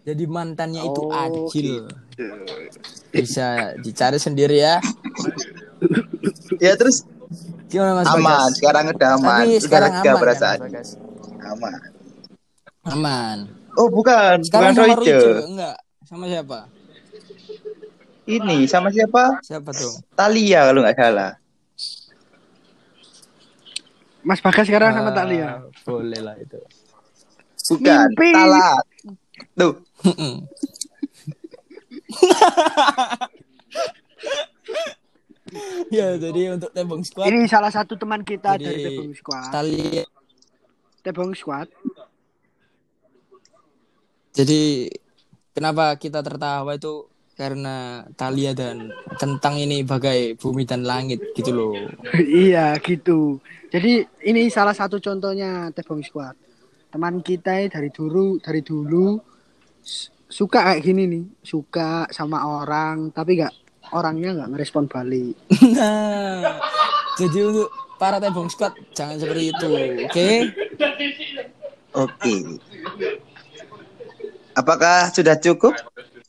Jadi 0.04 0.24
mantannya 0.28 0.84
itu 0.84 1.02
Oh, 1.02 1.16
Acil. 1.48 1.88
Bisa 3.10 3.72
dicari 3.80 4.20
sendiri 4.20 4.60
ya. 4.60 4.84
Ya 6.60 6.76
terus 6.76 7.08
Gimana 7.68 8.04
Mas 8.04 8.08
aman, 8.08 8.22
Bagas? 8.22 8.54
sekarang 8.62 8.84
udah 8.94 9.10
aman. 9.18 9.26
Tapi 9.26 9.50
Udah 9.50 9.62
sekarang 9.66 9.90
lega 9.90 10.02
aman 10.04 10.14
kan, 10.14 10.22
perasaan. 10.22 10.58
Mas? 10.62 10.90
Aman. 11.44 11.80
Aman. 12.84 13.38
Oh, 13.74 13.90
bukan, 13.90 14.44
Sekarang 14.46 14.76
bukan 14.76 14.86
sama 14.86 14.96
Royce. 15.02 15.32
Enggak? 15.42 15.78
Sama 16.06 16.26
siapa? 16.30 16.60
Ini 18.24 18.58
sama 18.70 18.88
siapa? 18.94 19.24
Siapa 19.42 19.72
tuh? 19.74 19.94
Talia 20.14 20.70
kalau 20.70 20.86
nggak 20.86 20.96
salah. 20.96 21.32
Mas 24.22 24.40
Bagas 24.40 24.64
sekarang 24.64 24.94
sama 24.94 25.10
Ah, 25.10 25.16
Talia. 25.16 25.50
Boleh 25.84 26.22
lah 26.22 26.36
itu. 26.38 26.60
Bukan, 27.74 28.08
Mimpi. 28.14 28.32
Talat. 28.32 28.86
Tuh, 29.58 29.74
ya, 35.94 36.18
jadi 36.18 36.58
untuk 36.58 36.74
tebong 36.74 37.06
squad 37.06 37.30
Ini 37.30 37.46
salah 37.50 37.72
satu 37.74 37.98
teman 37.98 38.24
kita 38.26 38.58
Jadi, 38.58 38.66
dari 38.66 38.84
Tebong 38.90 39.14
Squad. 39.18 39.52
tali 39.54 40.04
Tebong 41.04 41.36
Squad. 41.36 41.68
Jadi 44.34 44.90
kenapa 45.54 45.96
kita 46.00 46.24
tertawa 46.26 46.74
itu 46.74 47.06
karena 47.34 48.06
Talia 48.14 48.54
dan 48.54 48.94
kentang 49.18 49.58
ini 49.58 49.82
bagai 49.82 50.38
bumi 50.38 50.66
dan 50.66 50.86
langit 50.86 51.34
gitu 51.34 51.52
loh. 51.54 51.74
iya 52.46 52.78
gitu. 52.82 53.42
Jadi 53.74 54.06
ini 54.26 54.50
salah 54.50 54.74
satu 54.74 55.00
contohnya 55.02 55.70
Tebong 55.74 56.02
Squad. 56.06 56.36
Teman 56.94 57.26
kita 57.26 57.58
ini 57.58 57.74
dari 57.74 57.90
dulu 57.90 58.38
dari 58.38 58.62
dulu 58.62 59.18
suka 60.30 60.62
kayak 60.62 60.86
gini 60.86 61.10
nih, 61.10 61.26
suka 61.42 62.06
sama 62.14 62.46
orang 62.46 63.10
tapi 63.10 63.42
nggak 63.42 63.54
orangnya 63.98 64.38
nggak 64.38 64.50
ngerespon 64.54 64.86
balik. 64.86 65.34
Nah, 65.74 66.62
jadi 67.18 67.50
untuk 67.50 67.74
para 67.98 68.22
tebong 68.22 68.46
squad 68.46 68.78
jangan 68.94 69.18
seperti 69.18 69.44
itu, 69.50 69.70
oke? 70.06 70.30
oke. 71.98 72.36
Apakah 74.54 75.10
sudah 75.10 75.34
cukup 75.42 75.74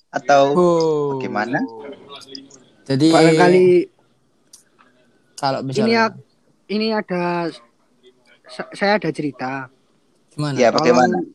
atau 0.08 0.56
Oh. 0.56 1.20
Bagaimana? 1.20 1.60
Jadi 2.88 3.12
Barangkali 3.12 3.66
kalau 5.36 5.60
ini 5.60 5.68
misalnya 5.68 5.92
ya- 6.08 6.16
ini 6.72 6.86
ada 6.88 7.52
sa- 8.48 8.72
saya 8.72 8.96
ada 8.96 9.12
cerita. 9.12 9.68
Gimana? 10.34 10.56
ya 10.58 10.68
bagaimana? 10.74 11.16
Tolong- 11.22 11.32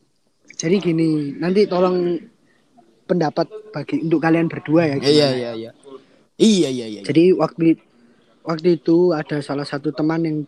jadi 0.60 0.76
gini, 0.76 1.08
nanti 1.40 1.64
tolong 1.64 2.20
pendapat 3.08 3.48
bagi 3.72 4.04
untuk 4.04 4.20
kalian 4.20 4.46
berdua 4.46 4.86
ya. 4.86 4.96
Iya 5.00 5.00
gimana? 5.00 5.34
iya 5.34 5.50
iya. 5.56 5.70
Iya 6.40 6.68
iya 6.68 6.86
iya. 6.88 7.00
Jadi 7.04 7.32
waktu 7.34 7.76
waktu 8.44 8.80
itu 8.80 9.12
ada 9.12 9.40
salah 9.40 9.64
satu 9.64 9.92
teman 9.92 10.20
yang 10.24 10.38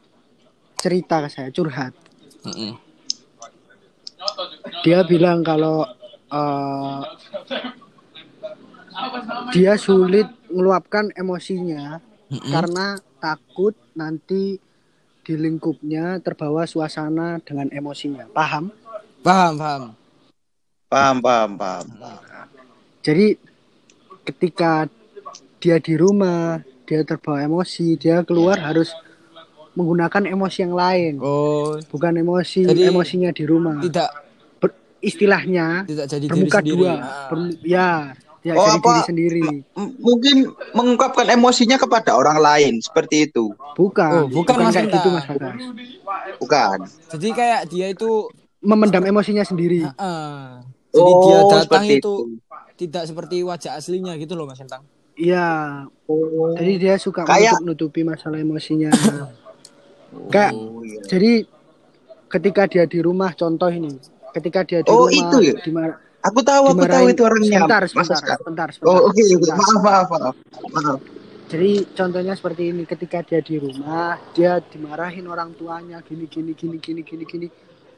cerita 0.80 1.24
ke 1.24 1.28
saya 1.32 1.48
curhat. 1.48 1.92
Mm-mm. 2.44 2.76
Dia 4.84 5.02
bilang 5.04 5.42
kalau 5.42 5.84
eh, 6.32 7.00
dia 9.52 9.74
sulit 9.76 10.28
meluapkan 10.48 11.10
emosinya 11.16 11.98
Mm-mm. 12.30 12.52
karena 12.52 12.86
takut 13.18 13.74
nanti 13.94 14.58
di 15.22 15.34
lingkupnya 15.34 16.18
terbawa 16.18 16.66
suasana 16.66 17.38
dengan 17.38 17.70
emosinya. 17.70 18.26
Paham? 18.28 18.74
Paham 19.22 19.54
paham. 19.54 19.82
Paham, 20.86 21.16
paham, 21.18 21.50
paham. 21.56 21.84
Jadi 23.00 23.38
ketika 24.22 24.86
dia 25.58 25.78
di 25.78 25.94
rumah, 25.94 26.58
dia 26.84 27.02
terbawa 27.02 27.38
emosi, 27.40 27.94
dia 27.96 28.20
keluar 28.22 28.58
harus 28.58 28.90
menggunakan 29.72 30.28
emosi 30.28 30.58
yang 30.60 30.74
lain, 30.76 31.14
Oh 31.16 31.80
bukan 31.88 32.12
emosi 32.12 32.68
Jadi, 32.68 32.92
emosinya 32.92 33.30
di 33.32 33.44
rumah. 33.48 33.80
tidak 33.80 34.10
Ber- 34.60 34.76
istilahnya 35.00 35.88
tidak 35.88 36.06
jadi 36.06 36.20
diri 36.20 36.32
bermuka 36.44 36.58
sendiri. 36.60 36.76
dua, 36.76 36.92
Ah. 36.92 37.28
Bermu- 37.32 37.58
ya, 37.64 37.88
ya 38.42 38.52
Oh, 38.52 38.66
jadi 38.66 38.76
apa? 38.76 38.90
diri 38.90 39.02
sendiri. 39.04 39.46
M- 39.72 39.94
mungkin 39.98 40.36
mengungkapkan 40.72 41.26
emosinya 41.28 41.76
kepada 41.76 42.12
orang 42.12 42.38
lain 42.38 42.74
seperti 42.78 43.26
itu. 43.26 43.54
Bukan, 43.72 44.10
Oh, 44.12 44.26
bukan, 44.28 44.54
Mas 44.60 44.74
kayak 44.74 44.90
gitu 44.90 45.08
Mas 45.08 45.24
Bagas. 45.24 45.54
Bukan. 46.38 46.78
Jadi 47.08 47.28
kayak 47.30 47.60
dia 47.66 47.86
itu 47.88 48.28
Memendam 48.58 49.02
emosinya 49.02 49.42
sendiri. 49.42 49.82
ah, 49.92 50.62
jadi 50.88 51.12
dia 51.18 51.36
Oh, 51.36 51.50
datang 51.50 51.82
seperti 51.82 51.94
itu, 51.98 52.14
tidak 52.76 53.04
seperti 53.04 53.36
wajah 53.42 53.72
aslinya 53.74 54.14
gitu 54.16 54.34
loh 54.34 54.46
Mas 54.46 54.58
Entang. 54.58 54.86
Iya, 55.12 55.82
jadi 56.56 56.72
dia 56.78 56.94
suka 56.96 57.22
Kayak- 57.22 57.58
menutup-nutupi 57.58 58.00
masalah 58.02 58.38
emosinya. 58.38 58.90
Kayak 60.28 60.52
Oh, 60.52 60.78
iya. 60.80 61.00
jadi 61.04 61.32
ketika 62.28 62.62
dia 62.66 62.84
di 62.84 62.98
rumah 62.98 63.32
contoh 63.32 63.68
ini, 63.68 63.96
ketika 64.30 64.62
dia 64.62 64.80
di 64.80 64.88
Oh, 64.88 65.04
rumah 65.04 65.12
itu 65.12 65.36
ya? 65.42 65.54
dimar- 65.60 65.98
Aku 66.22 66.38
tahu, 66.46 66.64
aku 66.70 66.86
tahu 66.86 67.06
itu 67.10 67.22
orangnya. 67.26 67.66
Sebentar, 67.66 67.82
sebentar, 67.90 68.18
Oscar. 68.22 68.38
sebentar, 68.38 68.68
sebentar. 68.70 68.94
Oh, 68.94 69.10
oke, 69.10 69.22
sebentar. 69.26 69.56
Maaf, 69.58 69.80
maaf, 69.82 70.06
maaf. 70.10 70.34
Maaf. 70.70 70.98
Jadi 71.50 71.72
contohnya 71.92 72.32
seperti 72.38 72.62
ini, 72.72 72.82
ketika 72.86 73.20
dia 73.26 73.42
di 73.42 73.58
rumah, 73.58 74.16
dia 74.32 74.62
dimarahin 74.62 75.26
orang 75.28 75.52
tuanya 75.58 76.00
gini 76.00 76.24
gini 76.30 76.56
gini 76.56 76.80
gini 76.80 77.02
gini 77.04 77.24
gini 77.26 77.46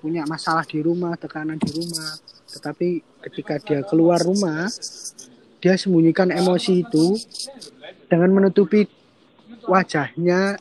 punya 0.02 0.26
masalah 0.26 0.66
di 0.66 0.80
rumah, 0.80 1.14
tekanan 1.20 1.60
di 1.60 1.70
rumah. 1.70 2.18
Tetapi 2.50 2.88
ketika 3.28 3.60
dia 3.62 3.80
keluar 3.86 4.18
rumah, 4.24 4.66
dia 5.62 5.78
sembunyikan 5.78 6.32
emosi 6.34 6.82
itu 6.82 7.14
dengan 8.10 8.32
menutupi 8.32 8.88
wajahnya 9.68 10.56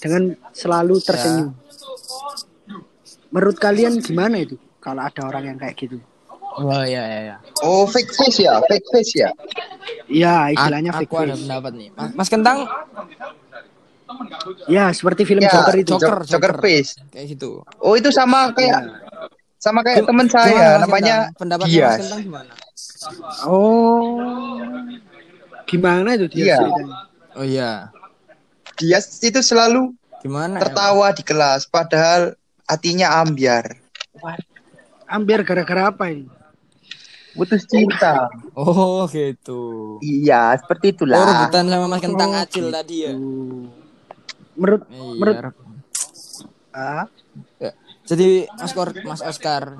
dengan 0.00 0.36
selalu 0.52 0.96
tersenyum. 1.00 1.52
Menurut 3.32 3.56
kalian 3.60 4.00
gimana 4.00 4.40
itu 4.40 4.56
kalau 4.78 5.02
ada 5.04 5.28
orang 5.28 5.50
yang 5.50 5.58
kayak 5.58 5.76
gitu? 5.76 5.98
Oh 6.56 6.82
iya 6.82 7.02
iya 7.04 7.20
iya. 7.22 7.36
Oh, 7.60 7.84
fake 7.84 8.10
face 8.10 8.40
ya, 8.40 8.56
fake 8.62 8.88
face 8.88 9.12
ya. 9.14 9.30
Ya, 10.06 10.48
istilahnya 10.48 10.90
A- 10.90 10.98
fake 10.98 11.06
aku 11.06 11.16
ada 11.18 11.26
face. 11.30 11.42
pendapat 11.42 11.72
nih. 11.74 11.88
Mas, 11.92 12.10
Mas 12.14 12.28
Kentang 12.28 12.58
Ya, 14.66 14.88
seperti 14.90 15.22
film 15.24 15.42
Ya, 15.42 15.50
Joker 15.50 15.76
itu. 15.76 15.90
Joker, 15.92 16.00
Joker, 16.00 16.20
Joker 16.24 16.52
Joker. 16.52 16.62
face. 16.62 16.90
kayak 17.10 17.26
gitu. 17.28 17.60
Oh, 17.76 17.92
itu 17.92 18.08
sama 18.08 18.50
kayak 18.50 18.80
sama 19.58 19.82
kayak 19.82 20.06
teman 20.06 20.24
Gimana, 20.24 20.36
saya 20.38 20.54
Mas 20.54 20.80
namanya 20.80 21.16
Kentang? 21.26 21.36
pendapatnya 21.36 21.82
Mas. 21.82 21.98
Kentang 21.98 22.20
gimana? 22.22 22.52
Oh. 23.44 24.16
Gimana 25.64 26.08
itu 26.14 26.26
dia 26.30 26.44
Iya. 26.46 26.56
ceritanya? 26.56 26.96
Oh 27.34 27.44
iya. 27.44 27.70
Dias 28.76 29.04
itu 29.18 29.40
selalu 29.40 29.90
Gimana? 30.20 30.54
ya, 30.54 30.62
tertawa 30.62 31.06
di 31.10 31.20
kelas 31.20 31.66
padahal 31.66 32.32
hatinya 32.64 33.18
ambiar. 33.18 33.74
Ambiar 35.04 35.42
gara-gara 35.42 35.90
apa 35.90 36.08
ini? 36.08 36.30
Putus 37.36 37.62
cinta. 37.68 38.32
Oh 38.56 39.04
gitu. 39.12 39.60
iya, 40.00 40.56
seperti 40.56 40.86
Oh 40.88 40.94
itulah. 41.04 41.20
rebutan 41.28 41.64
sama 41.68 41.86
Mas 41.86 42.00
Kentang 42.00 42.30
Oh, 42.32 42.40
Acil 42.40 42.66
tadi 42.72 42.96
ya. 43.04 43.12
Menurut 44.56 44.82
Iya. 44.88 45.14
menurut 45.20 45.36
ah, 46.72 47.04
Ya. 47.60 47.72
Jadi 48.08 48.48
Mas 48.56 48.72
Kor, 48.72 48.88
Mas 49.04 49.20
Oscar. 49.20 49.76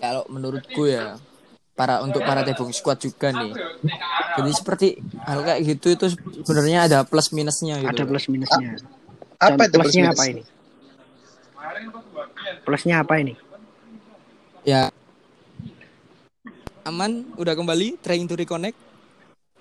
Kalau 0.00 0.24
menurutku 0.32 0.88
ya 0.88 1.20
para 1.74 2.00
untuk 2.00 2.22
para 2.24 2.40
tebong 2.46 2.72
squad 2.72 3.00
juga 3.02 3.34
nih. 3.34 3.52
Jadi 4.34 4.50
seperti 4.50 4.88
hal 5.28 5.44
kayak 5.44 5.60
gitu 5.62 5.86
itu 5.94 6.06
sebenarnya 6.42 6.88
ada 6.88 6.98
plus 7.04 7.30
minusnya 7.30 7.78
gitu. 7.82 7.90
ada 7.90 8.02
plus 8.08 8.26
minusnya. 8.32 8.70
Apa 9.38 9.68
itu 9.68 9.76
plus 9.76 9.92
plusnya 9.92 10.02
minus? 10.08 10.16
apa 10.16 10.24
ini? 10.30 10.42
Plusnya 12.64 12.96
apa 13.02 13.14
ini? 13.20 13.34
Ya. 14.64 14.88
Aman, 16.88 17.28
udah 17.36 17.52
kembali 17.52 18.00
trying 18.00 18.24
to 18.24 18.32
reconnect. 18.32 18.76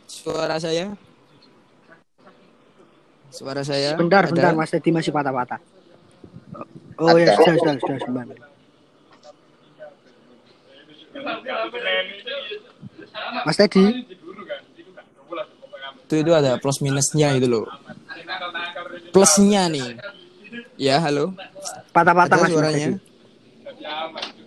Suara 0.08 0.56
saya. 0.64 0.96
Suara 3.28 3.68
saya. 3.68 4.00
Bentar, 4.00 4.28
ada? 4.28 4.32
bentar, 4.32 4.52
Mas 4.56 4.72
Teddy 4.72 4.96
masih 4.96 5.12
patah-patah. 5.12 5.60
Oh 7.04 7.20
ya, 7.20 7.36
sudah, 7.36 7.56
sudah, 7.60 7.76
sudah, 7.84 7.98
sudah. 8.00 8.24
Mas 13.44 13.58
Teddy, 13.60 14.08
Itu 16.04 16.16
itu 16.22 16.32
ada 16.32 16.62
plus 16.62 16.80
minusnya 16.80 17.36
gitu 17.36 17.48
loh. 17.52 17.66
Plusnya 19.12 19.68
nih. 19.68 20.00
Ya, 20.80 21.04
halo. 21.04 21.36
patah-patah 21.92 22.40
Ada 22.40 22.44
Mas, 22.48 22.48
Mas 22.48 22.52
suaranya. 22.56 22.88
Teddy. 22.96 24.43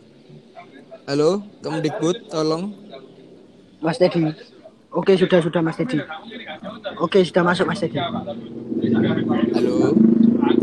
Halo, 1.06 1.38
Kemdikbud, 1.62 2.26
tolong. 2.26 2.74
Mas 3.78 3.94
Teddy. 3.94 4.26
Oke, 4.90 5.14
sudah, 5.14 5.38
sudah 5.38 5.62
Mas 5.62 5.78
Teddy. 5.78 6.02
Oke, 6.98 7.22
sudah 7.22 7.42
masuk 7.46 7.70
Mas 7.70 7.78
Teddy. 7.78 7.94
Halo. 9.54 9.94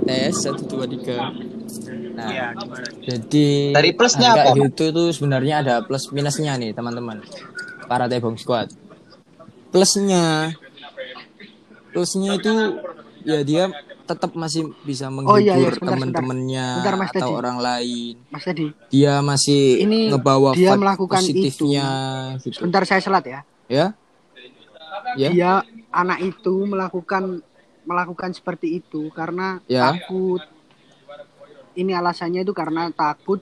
Tes 0.03 0.35
satu 0.35 0.67
dua 0.67 0.83
tiga. 0.83 1.31
Nah, 2.13 2.51
jadi 3.01 3.71
Dari 3.71 3.89
plusnya 3.95 4.35
apa? 4.35 4.51
gitu 4.53 4.91
tuh 4.91 5.07
sebenarnya 5.15 5.63
ada 5.63 5.75
plus 5.81 6.11
minusnya 6.11 6.59
nih 6.59 6.75
teman-teman. 6.75 7.23
Para 7.87 8.11
Tebong 8.11 8.35
Squad. 8.35 8.67
Plusnya, 9.71 10.51
plusnya 11.95 12.35
itu 12.35 12.53
ya 13.23 13.39
dia 13.47 13.71
tetap 14.13 14.31
masih 14.33 14.71
bisa 14.81 15.09
Oh, 15.09 15.35
iya, 15.35 15.57
iya, 15.57 15.69
menghibur 15.69 15.75
teman-temannya 15.81 16.67
atau 16.79 17.11
Teddy. 17.11 17.33
orang 17.33 17.57
lain. 17.57 18.13
Mas 18.29 18.43
Teddy, 18.45 18.67
Dia 18.87 19.13
masih 19.19 19.61
Ini 19.81 19.99
ngebawa 20.09 20.53
dia 20.53 20.77
melakukan 20.77 21.19
positifnya 21.19 21.87
gitu. 22.39 22.61
sebentar 22.61 22.81
saya 22.85 23.01
selat 23.01 23.25
ya. 23.25 23.39
Ya? 23.67 23.85
Ya? 25.17 25.29
Dia 25.29 25.51
anak 25.89 26.19
itu 26.21 26.53
melakukan 26.63 27.41
melakukan 27.83 28.31
seperti 28.31 28.79
itu 28.79 29.11
karena 29.11 29.59
Ya. 29.65 29.91
takut. 29.91 30.41
Ini 31.73 31.97
alasannya 31.97 32.45
itu 32.45 32.53
karena 32.53 32.93
takut 32.93 33.41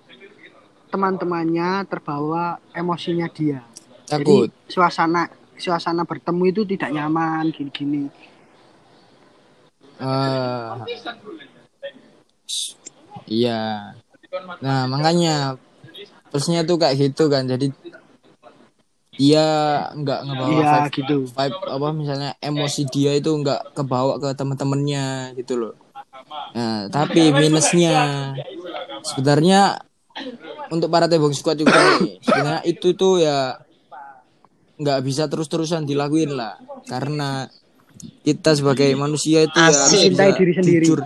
teman-temannya 0.87 1.87
terbawa 1.87 2.59
emosinya 2.71 3.27
dia. 3.27 3.63
Takut. 4.07 4.51
Jadi 4.51 4.71
suasana 4.71 5.27
suasana 5.55 6.03
bertemu 6.03 6.43
itu 6.49 6.61
tidak 6.65 6.89
nyaman 6.89 7.51
gini-gini. 7.51 8.09
Eh, 10.01 10.69
iya. 13.29 13.93
Nah, 14.65 14.89
makanya 14.89 15.61
plusnya 16.33 16.65
tuh 16.65 16.81
kayak 16.81 16.97
gitu 16.97 17.29
kan. 17.29 17.45
Jadi 17.45 17.69
dia 19.21 19.45
nggak 19.93 20.19
ngebawa 20.25 20.49
Iya 20.49 20.65
vibe, 20.65 20.89
gitu. 20.97 21.17
vibe 21.29 21.57
apa 21.67 21.87
misalnya 21.93 22.31
emosi 22.41 22.81
dia 22.89 23.11
itu 23.13 23.29
nggak 23.29 23.77
kebawa 23.77 24.17
ke 24.17 24.33
teman-temannya 24.33 25.37
gitu 25.37 25.61
loh. 25.61 25.73
Nah, 26.57 26.89
tapi 26.89 27.29
minusnya 27.29 28.33
sebenarnya 29.05 29.83
untuk 30.71 30.89
para 30.89 31.05
tebong 31.05 31.35
squad 31.35 31.59
juga 31.59 31.75
nih, 32.01 32.17
sebenarnya 32.23 32.61
itu 32.65 32.95
tuh 32.95 33.21
ya 33.21 33.59
nggak 34.81 34.99
bisa 35.05 35.29
terus-terusan 35.29 35.85
dilakuin 35.85 36.33
lah 36.33 36.57
karena 36.89 37.45
kita 38.21 38.57
sebagai 38.57 38.89
manusia 38.97 39.45
itu 39.45 39.57
ya 39.57 39.69
harus 39.69 39.91
Mencintai 39.93 40.31
diri 40.37 40.53
sendiri. 40.53 40.85
jujur. 40.85 40.99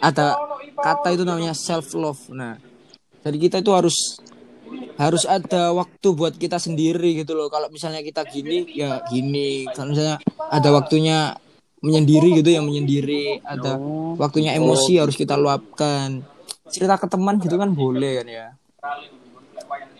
Ada 0.00 0.36
kata 0.76 1.08
itu 1.16 1.22
namanya 1.24 1.52
self 1.56 1.92
love. 1.96 2.20
Nah, 2.30 2.56
jadi 3.24 3.36
kita 3.36 3.56
itu 3.60 3.72
harus 3.72 3.96
harus 4.98 5.24
ada 5.24 5.72
waktu 5.72 6.08
buat 6.12 6.34
kita 6.36 6.60
sendiri 6.60 7.24
gitu 7.24 7.32
loh. 7.32 7.48
Kalau 7.48 7.72
misalnya 7.72 8.04
kita 8.04 8.26
gini 8.28 8.68
ya 8.72 9.00
gini. 9.08 9.64
Kalau 9.72 9.94
misalnya 9.96 10.20
ada 10.38 10.68
waktunya 10.74 11.32
menyendiri 11.80 12.42
gitu 12.42 12.50
ya 12.52 12.60
menyendiri. 12.60 13.40
Ada 13.42 13.78
waktunya 14.18 14.52
emosi 14.58 15.00
harus 15.00 15.16
kita 15.16 15.38
luapkan. 15.38 16.20
Cerita 16.68 17.00
ke 17.00 17.08
teman 17.08 17.40
gitu 17.40 17.56
kan 17.56 17.72
boleh 17.72 18.20
kan 18.22 18.28
ya. 18.28 18.48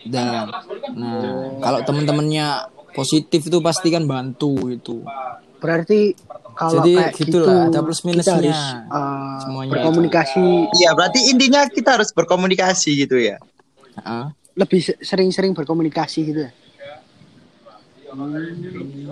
dan 0.07 0.47
nah 0.95 1.59
kalau 1.59 1.79
temen-temennya 1.83 2.71
positif 2.95 3.51
itu 3.51 3.59
pasti 3.59 3.91
kan 3.91 4.07
bantu 4.07 4.71
itu 4.71 5.03
Berarti 5.59 6.15
kalau 6.55 6.83
Jadi 6.83 6.93
kayak 6.95 7.13
gitu 7.15 7.27
gitu, 7.27 7.41
lah, 7.45 7.67
ada 7.67 7.79
plus 7.83 7.99
kita 7.99 8.07
minusnya. 8.07 8.35
harus 8.35 8.59
uh, 8.91 9.39
Semuanya 9.43 9.71
berkomunikasi 9.75 10.43
Iya, 10.75 10.89
berarti 10.95 11.19
intinya 11.31 11.61
kita 11.67 11.89
harus 11.99 12.09
berkomunikasi 12.11 12.89
gitu 13.05 13.15
ya. 13.19 13.37
Heeh. 13.99 14.25
lebih 14.59 14.81
se- 14.83 14.99
sering-sering 14.99 15.55
berkomunikasi 15.55 16.19
gitu 16.27 16.39
ya. 16.47 16.51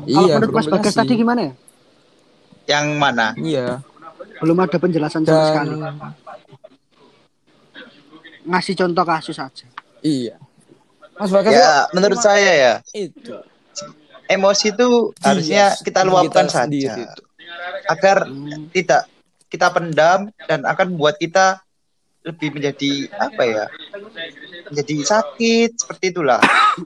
iya 0.04 0.28
kalau 0.28 0.28
menurut 0.44 0.54
Mas 0.60 0.68
Bagas 0.68 0.92
tadi 0.92 1.14
gimana 1.16 1.42
ya? 1.48 1.54
Yang 2.68 2.86
mana? 3.00 3.28
iya 3.40 3.80
Belum 4.44 4.58
ada 4.60 4.76
penjelasan 4.76 5.24
sama 5.24 5.40
dan 5.40 5.48
sekali. 5.48 5.76
Ngasih 8.48 8.76
contoh 8.76 9.04
kasus 9.08 9.38
aja. 9.40 9.68
iya 10.04 10.36
Mas 11.16 11.32
Bagas 11.32 11.52
Ya, 11.56 11.88
menurut 11.96 12.20
saya 12.20 12.52
ya, 12.54 12.74
itu 12.92 13.34
emosi 14.28 14.76
itu 14.76 15.12
harusnya 15.24 15.74
Iya, 15.74 15.82
kita 15.84 16.02
kita 16.04 16.10
luapkan 16.10 16.46
sendiri 16.48 16.88
saja 16.88 17.08
itu. 17.08 17.24
agar 17.88 18.18
tidak 18.76 19.02
kita 19.48 19.68
pendam 19.72 20.20
dan 20.46 20.60
akan 20.68 20.86
membuat 20.94 21.16
kita 21.16 21.64
lebih 22.28 22.60
menjadi 22.60 23.08
apa 23.16 23.44
ya? 23.48 23.66
Menjadi 24.68 24.96
sakit 25.08 25.70
seperti 25.80 26.12
itulah. 26.12 26.44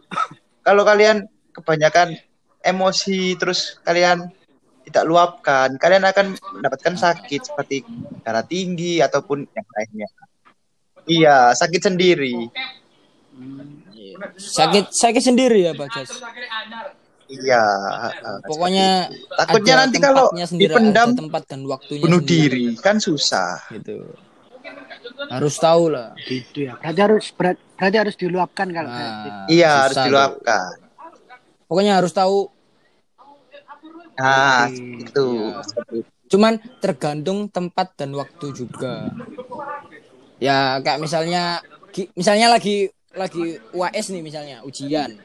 Kalau 0.65 0.86
kalian 0.86 1.25
kebanyakan 1.49 2.13
emosi 2.62 3.34
terus 3.41 3.82
kalian 3.82 4.30
tidak 4.86 5.04
luapkan, 5.10 5.73
kalian 5.82 6.06
akan 6.06 6.38
mendapatkan 6.38 6.93
sakit 6.93 7.41
seperti 7.49 7.82
darah 8.21 8.45
tinggi 8.45 9.01
ataupun 9.01 9.49
yang 9.49 9.67
lainnya. 9.73 10.10
Iya, 11.10 11.38
sakit 11.58 11.82
sendiri. 11.82 12.36
sakit 14.38 14.93
sakit 14.93 15.23
sendiri 15.23 15.65
ya 15.65 15.73
Bagas 15.73 16.21
Iya. 17.32 17.63
pokoknya 18.44 19.08
Takutnya 19.34 19.74
nanti 19.80 19.98
kalau 19.98 20.28
dipendam 20.52 21.15
tempat 21.15 21.44
dan 21.46 21.63
waktunya 21.63 22.04
bunuh 22.04 22.20
sendiri, 22.20 22.76
diri 22.76 22.78
kan 22.78 23.00
susah. 23.00 23.63
gitu 23.72 24.04
harus 25.24 25.56
tahu 25.56 25.89
lah 25.89 26.12
Gitu 26.20 26.67
ya. 26.67 26.76
Berarti 26.78 27.00
harus 27.02 27.26
berat- 27.32 27.62
berarti 27.74 27.98
harus 27.98 28.15
diluapkan 28.15 28.67
kalau 28.67 28.89
nah, 28.89 29.48
Iya, 29.48 29.72
harus 29.86 29.96
tuh. 29.96 30.06
diluapkan. 30.06 30.72
pokoknya 31.65 31.94
harus 31.96 32.12
tahu 32.12 32.38
Nah, 34.13 34.67
Oke. 34.67 35.02
itu. 35.02 35.28
Iya. 35.89 36.04
cuman 36.28 36.54
tergantung 36.78 37.48
tempat 37.48 37.91
dan 37.94 38.12
waktu 38.12 38.54
juga 38.54 39.12
ya 40.38 40.80
kayak 40.80 41.00
misalnya 41.00 41.60
misalnya 42.13 42.48
lagi 42.50 42.88
lagi 43.12 43.44
UAS 43.72 44.08
nih 44.10 44.22
misalnya 44.22 44.58
ujian 44.62 45.20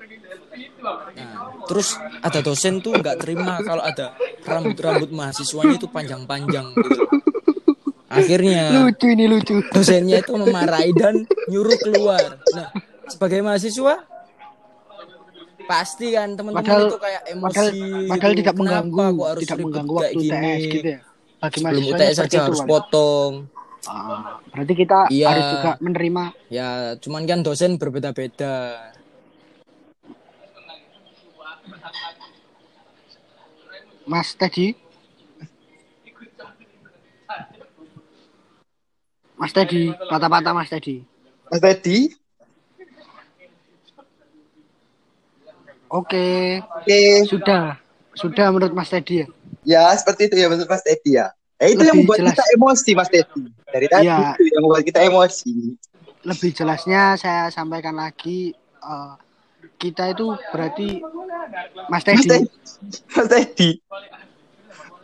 nah 0.78 1.30
terus 1.64 1.94
ada 2.20 2.40
dosen 2.40 2.78
tuh 2.78 2.94
nggak 2.94 3.16
terima 3.18 3.58
kalau 3.60 3.80
ada 3.80 4.14
rambut 4.42 4.76
rambut 4.76 5.10
mahasiswanya 5.10 5.74
itu 5.74 5.86
panjang-panjang 5.86 6.66
gitu 6.72 7.02
akhirnya 8.06 8.70
Lucu 8.76 9.06
ini 9.08 9.26
lucu. 9.26 9.58
dosennya 9.68 10.20
itu 10.20 10.32
memarahi 10.32 10.92
dan 10.92 11.14
nyuruh 11.46 11.76
keluar 11.76 12.22
nah 12.50 12.70
sebagai 13.04 13.40
mahasiswa 13.40 13.94
pasti 15.66 16.14
kan 16.14 16.32
teman-teman 16.32 16.62
Padahal- 16.62 16.86
itu 16.86 16.98
kayak 17.00 17.22
emosi 17.26 17.50
Padahal, 17.50 17.70
padahal 18.06 18.30
gitu. 18.30 18.38
tidak 18.38 18.54
Kenapa 18.54 18.60
mengganggu, 18.62 18.94
kok 19.16 19.26
harus 19.26 19.42
tidak 19.42 19.58
mengganggu 19.58 19.94
kayak 19.94 20.06
waktu 20.06 20.22
gini? 20.22 20.30
UTS 20.30 20.62
gitu 20.70 20.88
ya. 20.88 21.00
Bagi 21.36 21.56
sebelum 21.56 21.66
mahasiswa 21.82 21.98
UTS 21.98 22.16
saja 22.16 22.38
harus 22.40 22.60
kan. 22.60 22.68
potong 22.68 23.32
Ah, 23.84 24.18
berarti 24.48 24.74
kita 24.74 24.98
Iya. 25.08 25.26
harus 25.28 25.46
juga 25.48 25.70
menerima 25.78 26.22
ya 26.48 26.68
cuman 26.96 27.22
kan 27.22 27.38
dosen 27.40 27.70
berbeda-beda 27.76 28.54
Mas 34.06 34.34
Teddy. 34.34 34.74
Mas 39.36 39.52
Teddy, 39.52 39.92
patah-patah 40.08 40.52
Mas 40.56 40.70
Teddy. 40.72 41.04
Mas 41.50 41.60
Teddy, 41.60 41.98
Oke, 45.86 46.58
oke. 46.66 47.00
sudah. 47.30 47.78
Sudah 48.18 48.50
menurut 48.50 48.74
Mas 48.74 48.90
Teddy 48.90 49.22
ya. 49.22 49.26
Ya, 49.62 49.82
seperti 49.94 50.26
itu 50.26 50.34
ya 50.34 50.50
menurut 50.50 50.66
Mas 50.66 50.82
Teddy 50.82 51.14
ya. 51.14 51.30
Eh, 51.62 51.72
itu 51.72 51.80
yang 51.80 51.94
Lebih 51.94 52.00
membuat 52.02 52.18
jelas. 52.20 52.30
kita 52.34 52.44
emosi, 52.58 52.90
Mas 52.92 53.08
Teddy. 53.08 53.42
Dari 53.70 53.86
tadi 53.86 54.04
Iya. 54.04 54.18
itu 54.34 54.42
yang 54.50 54.62
membuat 54.66 54.82
kita 54.82 55.00
emosi. 55.06 55.54
Lebih 56.26 56.50
jelasnya 56.52 57.14
saya 57.14 57.54
sampaikan 57.54 57.94
lagi 57.94 58.50
eh, 58.82 59.14
kita 59.78 60.10
itu 60.10 60.34
berarti 60.50 61.00
Mas 61.90 62.02
Mas 62.02 62.02
Teddy. 62.04 62.46
Mas 63.14 63.26
Teddy. 63.28 63.70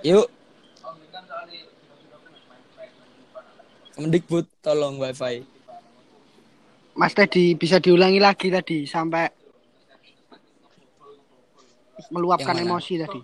yuk 0.02 0.26
Mendikbud 3.92 4.48
tolong 4.64 4.98
wifi 4.98 5.44
Mas 6.98 7.12
Teddy 7.14 7.54
bisa 7.54 7.78
diulangi 7.78 8.18
lagi 8.18 8.50
tadi 8.50 8.84
sampai 8.84 9.30
meluapkan 12.12 12.58
emosi 12.58 12.94
tadi. 12.98 13.20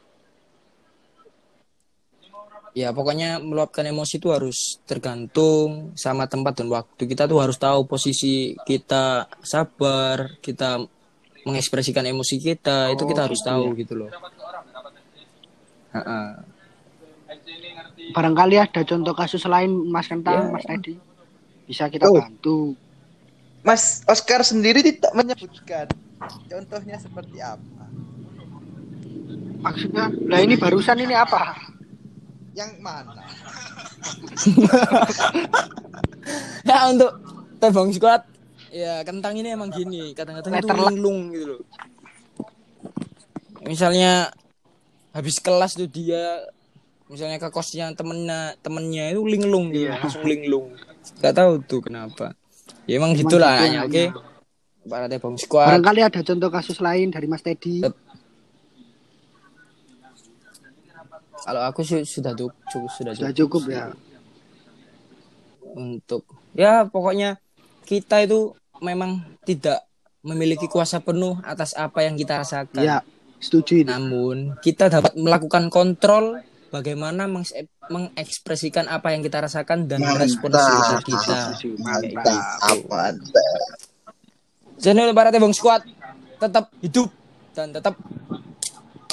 ya 2.78 2.94
pokoknya 2.94 3.42
meluapkan 3.42 3.83
emosi 3.90 4.22
itu 4.22 4.31
harus 4.31 4.78
tergantung 4.87 5.90
sama 5.98 6.31
tempat 6.31 6.62
dan 6.62 6.70
waktu 6.70 7.11
kita 7.11 7.26
tuh 7.26 7.42
harus 7.42 7.59
tahu 7.59 7.90
posisi 7.90 8.54
kita 8.62 9.26
sabar 9.42 10.38
kita 10.38 10.87
mengekspresikan 11.46 12.05
emosi 12.07 12.37
kita 12.38 12.90
itu 12.94 13.03
kita 13.07 13.27
harus 13.29 13.40
tahu 13.42 13.74
gitu 13.79 13.94
loh. 13.94 14.11
Barangkali 18.14 18.57
ada 18.57 18.81
contoh 18.83 19.12
kasus 19.12 19.44
lain 19.44 19.90
Mas 19.90 20.09
Kentang, 20.09 20.48
Ya. 20.48 20.53
Mas 20.55 20.64
Teddy. 20.64 20.96
Bisa 21.68 21.90
kita 21.92 22.09
Oh. 22.09 22.16
bantu. 22.16 22.72
Mas 23.61 24.01
Oscar 24.09 24.40
sendiri 24.46 24.81
tidak 24.81 25.12
menyebutkan 25.12 25.90
contohnya 26.48 26.96
seperti 26.96 27.42
apa. 27.42 27.85
Maksudnya, 29.59 30.09
lah 30.31 30.40
ini 30.40 30.55
barusan 30.55 31.03
ini 31.03 31.12
apa? 31.12 31.59
Yang 32.55 32.72
mana? 32.79 33.18
ya 36.68 36.79
untuk 36.90 37.12
tebong 37.59 37.90
squad 37.90 38.22
ya 38.68 39.00
kentang 39.02 39.35
ini 39.35 39.48
emang 39.50 39.70
gini 39.70 40.12
kadang-kadang 40.12 40.52
itu 40.54 40.68
linglung 40.68 41.20
gitu 41.33 41.44
loh. 41.48 41.61
Misalnya 43.64 44.31
habis 45.11 45.40
kelas 45.40 45.74
tuh 45.74 45.88
dia 45.88 46.44
misalnya 47.09 47.40
ke 47.40 47.48
kosnya 47.48 47.90
temennya 47.96 48.54
temennya 48.61 49.16
itu 49.16 49.24
linglung 49.24 49.72
gitu 49.72 49.88
Iya. 49.88 49.96
langsung 49.98 50.24
linglung. 50.24 50.76
Nggak 51.18 51.35
tahu 51.35 51.52
tuh 51.64 51.81
kenapa. 51.81 52.37
Ya 52.85 53.00
emang 53.00 53.16
gitulah 53.16 53.57
gitu 53.57 53.64
hanya 53.64 53.81
oke. 53.85 54.04
para 54.88 55.04
tebong 55.04 55.37
squad. 55.37 55.68
Barangkali 55.68 56.00
ada 56.00 56.20
contoh 56.20 56.48
kasus 56.48 56.78
lain 56.81 57.12
dari 57.12 57.28
Mas 57.28 57.44
Teddy. 57.44 57.85
Tet- 57.85 58.00
kalau 61.38 61.62
aku 61.64 61.81
sih 61.81 62.04
sudah 62.04 62.33
cukup, 62.33 62.52
cukup 62.68 62.90
sudah 62.92 63.12
Sudah 63.14 63.33
cukup 63.33 63.62
cukup 63.64 63.72
ya. 63.72 63.85
untuk 65.70 66.22
ya 66.52 66.85
pokoknya 66.85 67.37
kita 67.88 68.20
itu 68.20 68.53
memang 68.85 69.24
tidak 69.48 69.81
memiliki 70.20 70.68
kuasa 70.68 71.01
penuh 71.01 71.40
atas 71.40 71.72
apa 71.72 72.05
yang 72.05 72.20
kita 72.20 72.44
rasakan. 72.44 72.85
Iya, 72.85 73.01
setuju 73.40 73.81
itu. 73.81 73.88
Namun 73.88 74.61
kita 74.61 74.92
dapat 74.92 75.16
melakukan 75.16 75.72
kontrol 75.72 76.44
bagaimana 76.68 77.24
mengse- 77.24 77.64
mengekspresikan 77.88 78.92
apa 78.92 79.16
yang 79.16 79.24
kita 79.24 79.40
rasakan 79.40 79.88
dan 79.88 80.05
merespon 80.05 80.53
sekitar 80.53 81.01
kita. 81.01 81.37
Mantap. 81.81 82.05
gitu. 82.05 82.37
Mantap. 82.92 83.57
Jadi 84.79 84.98
untuk 85.01 85.16
para 85.16 85.33
tebong 85.33 85.57
squad 85.57 85.83
tetap 86.38 86.68
hidup 86.85 87.09
dan 87.57 87.72
tetap 87.72 87.96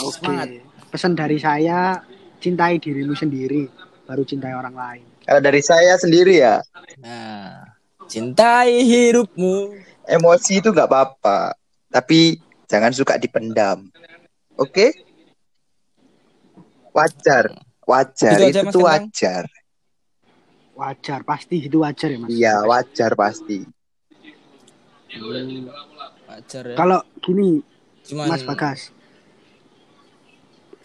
Oke. 0.03 0.19
semangat. 0.19 0.47
Pesan 0.91 1.15
dari 1.15 1.39
saya, 1.39 2.03
cintai 2.43 2.77
dirimu 2.77 3.15
sendiri, 3.15 3.67
baru 4.05 4.21
cintai 4.27 4.53
orang 4.53 4.75
lain. 4.75 5.03
Kalau 5.25 5.41
dari 5.41 5.59
saya 5.63 5.97
sendiri 5.97 6.38
ya, 6.38 6.61
Nah, 7.01 7.74
cintai 8.05 8.85
hidupmu. 8.85 9.73
emosi 10.05 10.61
itu 10.61 10.69
nggak 10.69 10.85
apa-apa, 10.85 11.57
tapi 11.89 12.37
jangan 12.69 12.93
suka 12.93 13.17
dipendam. 13.17 13.89
Oke? 14.55 14.93
Wajar, 16.95 17.51
wajar 17.83 18.39
Gitu 18.39 18.45
aja, 18.47 18.59
itu 18.61 18.61
Mas 18.63 18.73
tuh 18.73 18.83
wajar. 18.87 19.43
Wajar, 20.75 21.19
pasti 21.27 21.55
itu 21.67 21.77
wajar 21.83 22.09
ya 22.13 22.19
Mas. 22.21 22.29
Iya, 22.31 22.55
wajar 22.63 23.11
pasti. 23.19 23.57
Wajar 26.27 26.63
ya. 26.71 26.75
Kalau 26.79 26.99
gini, 27.19 27.59
Cuman 28.05 28.29
Mas 28.29 28.45
Bagas, 28.45 28.93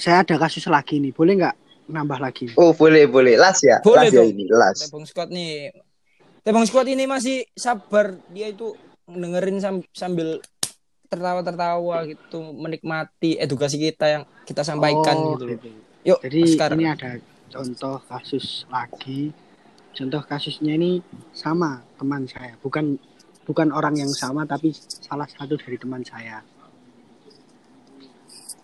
saya 0.00 0.24
ada 0.24 0.34
kasus 0.40 0.64
lagi 0.66 0.96
nih, 0.96 1.12
boleh 1.12 1.36
nggak 1.36 1.56
nambah 1.92 2.18
lagi? 2.18 2.48
Oh, 2.56 2.72
boleh, 2.72 3.04
boleh. 3.04 3.36
Las 3.36 3.60
ya, 3.60 3.78
Boleh 3.84 4.08
las 4.08 4.14
ya 4.14 4.24
ini, 4.24 4.48
las. 4.48 4.88
Nih. 5.28 5.70
Tebong 6.40 6.64
Squad 6.64 6.88
ini 6.88 7.04
masih 7.04 7.44
sabar. 7.52 8.16
Dia 8.32 8.48
itu 8.48 8.72
dengerin 9.04 9.60
sam- 9.60 9.86
sambil 9.92 10.40
tertawa-tertawa 11.10 12.06
gitu 12.06 12.54
menikmati 12.54 13.34
edukasi 13.36 13.76
kita 13.76 14.06
yang 14.08 14.22
kita 14.46 14.62
sampaikan 14.62 15.16
Oh, 15.16 15.34
gitu 15.34 15.44
loh. 15.44 15.52
gitu. 15.52 15.68
Yuk, 16.00 16.18
Jadi 16.22 16.40
Oscar. 16.46 16.70
ini 16.72 16.86
ada 16.86 17.10
contoh 17.50 17.96
kasus 18.00 18.46
lagi. 18.66 19.34
Contoh 19.90 20.22
kasusnya 20.22 20.72
ini 20.72 21.02
sama 21.34 21.82
teman 21.98 22.24
saya, 22.24 22.54
bukan 22.56 22.94
bukan 23.42 23.74
orang 23.74 23.98
yang 23.98 24.08
sama 24.08 24.46
tapi 24.46 24.70
salah 24.72 25.26
satu 25.26 25.58
dari 25.58 25.76
teman 25.76 26.06
saya. 26.06 26.46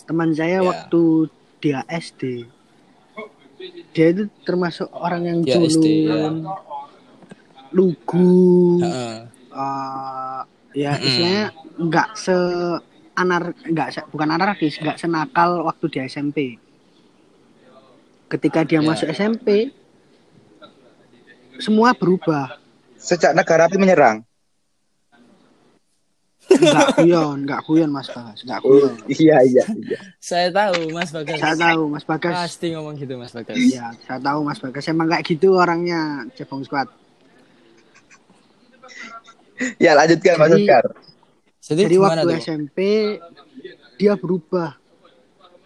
Teman 0.06 0.30
saya 0.30 0.62
Ya. 0.62 0.64
waktu 0.64 1.02
dia 1.58 1.82
SD, 1.90 2.46
dia 3.90 4.06
itu 4.14 4.30
termasuk 4.46 4.86
orang 4.92 5.26
yang 5.26 5.38
Ya, 5.42 5.58
ya. 5.58 5.66
culun, 5.66 6.46
lugu, 7.76 8.80
Heeh. 8.80 9.16
eh, 9.50 10.40
ya 10.74 10.92
istilahnya 10.96 11.44
nggak 11.76 12.08
se 12.14 12.36
anar 13.14 13.52
nggak 13.54 13.88
se- 13.90 14.08
bukan 14.08 14.28
anarkis 14.30 14.76
nggak 14.76 14.96
senakal 14.96 15.60
waktu 15.62 15.84
di 15.86 15.98
SMP 16.02 16.38
ketika 18.26 18.60
dia 18.60 18.80
Ya. 18.80 18.84
masuk 18.86 19.08
SMP 19.08 19.70
semua 21.58 21.92
berubah 21.92 22.56
Sejak 22.96 23.32
negara 23.32 23.64
api 23.64 23.76
menyerang. 23.76 24.24
nggak 26.46 26.88
guyon 26.96 27.42
nggak 27.42 27.60
guyon 27.62 27.90
mas 27.90 28.06
Bagas 28.06 28.40
nggak 28.40 28.60
guyon 28.60 28.94
iya 29.10 29.42
iya 29.42 29.64
iya. 29.76 29.98
Saya 30.16 30.48
tahu 30.48 30.88
Mas 30.90 31.10
Bagas. 31.10 31.36
saya 31.36 31.56
tahu 31.56 31.82
mas 31.88 32.04
Bagas 32.04 32.34
Pasti 32.38 32.70
ngomong 32.70 32.94
gitu 32.94 33.14
Mas 33.14 33.30
Bagas. 33.30 33.58
ya 33.58 33.90
saya 34.00 34.18
tahu 34.18 34.40
mas 34.42 34.56
Bagas 34.56 34.86
emang 34.86 35.06
kayak 35.06 35.26
gitu 35.26 35.54
orangnya 35.54 36.00
cebong 36.32 36.62
squad 36.62 36.86
Ya 39.84 39.92
lanjutkan 39.92 40.34
Mas 40.36 40.50
Jadi- 40.50 40.64
Oscar. 40.64 40.84
Jadi, 41.66 41.82
jadi 41.82 41.96
waktu 41.98 42.22
tuh? 42.22 42.38
SMP 42.38 42.78
dia 43.96 44.14
berubah 44.14 44.78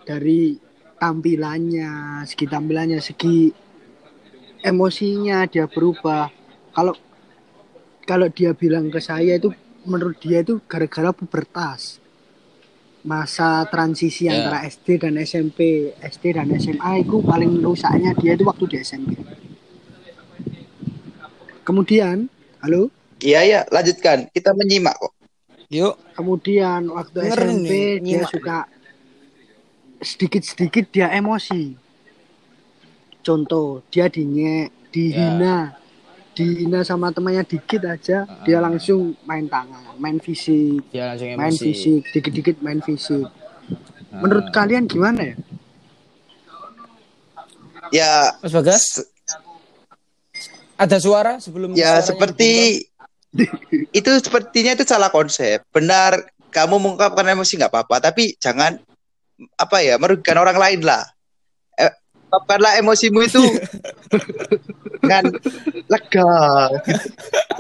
dari 0.02 0.56
tampilannya, 0.96 1.90
segi 2.24 2.46
tampilannya, 2.46 2.98
segi 2.98 3.52
emosinya 4.60 5.44
dia 5.44 5.68
berubah. 5.68 6.32
Kalau 6.72 6.96
kalau 8.02 8.32
dia 8.32 8.56
bilang 8.56 8.88
ke 8.88 8.96
saya 8.96 9.36
itu 9.36 9.52
menurut 9.84 10.16
dia 10.18 10.40
itu 10.40 10.56
gara-gara 10.64 11.12
pubertas. 11.12 12.00
Masa 13.00 13.64
transisi 13.68 14.24
Ya. 14.24 14.40
antara 14.40 14.64
SD 14.64 15.00
dan 15.00 15.20
SMP, 15.20 15.92
SD 16.00 16.32
dan 16.32 16.48
SMA 16.52 17.00
itu 17.00 17.20
paling 17.20 17.60
rusaknya 17.60 18.12
dia 18.16 18.36
itu 18.36 18.44
waktu 18.44 18.64
di 18.66 18.76
SMP. 18.78 19.20
Kemudian, 21.60 22.28
halo? 22.60 22.88
Iya 23.20 23.40
iya 23.44 23.60
lanjutkan. 23.68 24.28
Kita 24.32 24.56
menyimak 24.56 24.96
kok. 24.96 25.12
Yuk, 25.70 25.94
Kemudian 26.18 26.90
waktu 26.90 27.30
Dengerin 27.30 27.62
SMP 27.62 27.70
nih, 27.70 27.70
dia 27.70 28.02
nyimak 28.02 28.30
suka 28.34 28.58
sedikit-sedikit 30.02 30.84
dia 30.90 31.06
emosi. 31.14 31.78
Contoh, 33.22 33.86
dia 33.86 34.10
dinye, 34.10 34.74
dihina, 34.90 35.78
dihina 36.34 36.82
sama 36.82 37.14
temannya 37.14 37.46
dikit 37.46 37.86
aja, 37.86 38.26
dia 38.42 38.58
langsung 38.58 39.14
main 39.22 39.46
tangan, 39.46 39.94
main 40.02 40.18
fisik, 40.18 40.90
ya 40.90 41.14
langsung 41.14 41.38
emosi. 41.38 41.38
main 41.38 41.54
fisik, 41.54 42.02
dikit-dikit 42.18 42.56
main 42.66 42.80
fisik. 42.82 43.30
Nah. 43.30 44.26
Menurut 44.26 44.50
kalian 44.50 44.90
gimana 44.90 45.22
ya? 45.22 45.36
Ya 47.94 48.10
Mas 48.42 48.50
Bagas, 48.50 49.06
ada 50.74 50.96
suara 50.98 51.38
sebelum 51.38 51.78
ya 51.78 52.02
seperti 52.02 52.89
itu 53.98 54.10
sepertinya 54.18 54.74
itu 54.74 54.84
salah 54.84 55.08
konsep. 55.08 55.62
Benar 55.70 56.18
kamu 56.50 56.76
mengungkapkan 56.76 57.26
emosi 57.26 57.56
nggak 57.56 57.70
apa-apa, 57.70 58.02
tapi 58.02 58.34
jangan 58.36 58.74
apa 59.54 59.76
ya 59.80 59.96
merugikan 59.96 60.36
orang 60.36 60.58
lain 60.58 60.80
lah. 60.82 61.06
Eh, 61.74 61.88
ungkapkanlah 62.26 62.76
emosimu 62.76 63.20
itu 63.22 63.40
dengan 65.00 65.30
lega. 65.86 66.34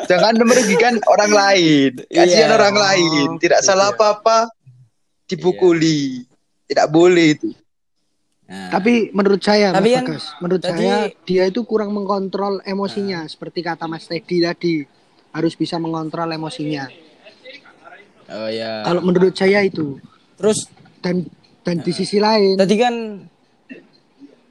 Jangan 0.04 0.34
merugikan 0.42 0.98
orang 1.06 1.30
lain. 1.30 1.90
Kasihan 2.04 2.50
Iya. 2.50 2.58
orang 2.58 2.76
lain. 2.76 3.28
Tidak 3.38 3.60
Iya. 3.62 3.66
salah 3.66 3.94
apa-apa 3.94 4.50
dipukuli. 5.24 6.26
Tidak 6.66 6.86
boleh 6.86 7.34
itu. 7.34 7.50
Nah, 8.46 8.66
Tapi 8.68 9.14
menurut 9.14 9.38
saya, 9.38 9.70
Tapi 9.70 9.86
Mas 9.86 9.96
kan 9.96 10.04
Bagas, 10.04 10.24
menurut 10.42 10.58
tadi- 10.60 10.82
saya 10.82 10.96
dia 11.22 11.44
itu 11.46 11.62
kurang 11.62 11.94
mengontrol 11.94 12.58
emosinya, 12.60 13.22
seperti 13.24 13.62
kata 13.62 13.86
Mas 13.86 14.10
Teddy 14.10 14.42
tadi, 14.42 14.82
harus 15.30 15.54
bisa 15.54 15.78
mengontrol 15.78 16.30
emosinya. 16.30 16.90
oh 18.30 18.50
ya. 18.50 18.82
Kalau 18.86 19.02
menurut 19.02 19.34
saya 19.34 19.62
itu, 19.62 19.98
Terus? 20.40 20.72
Dan 21.04 21.28
dan 21.60 21.84
di 21.84 21.92
sisi 21.92 22.16
lain 22.16 22.56
tadi 22.56 22.76
kan 22.80 22.94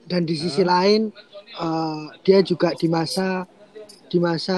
dan 0.06 0.22
di 0.26 0.38
sisi 0.38 0.62
lain 0.62 1.10
eh, 1.58 2.04
dia 2.22 2.46
juga 2.46 2.74
di 2.78 2.86
masa 2.86 3.46
di 4.10 4.18
masa 4.18 4.58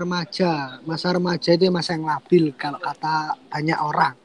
remaja. 0.00 0.80
Masa 0.84 1.12
remaja 1.12 1.52
itu 1.52 1.68
masa 1.68 1.96
yang 1.96 2.08
labil 2.08 2.56
kalau 2.56 2.80
kata 2.80 3.36
banyak 3.52 3.78
orang. 3.80 4.16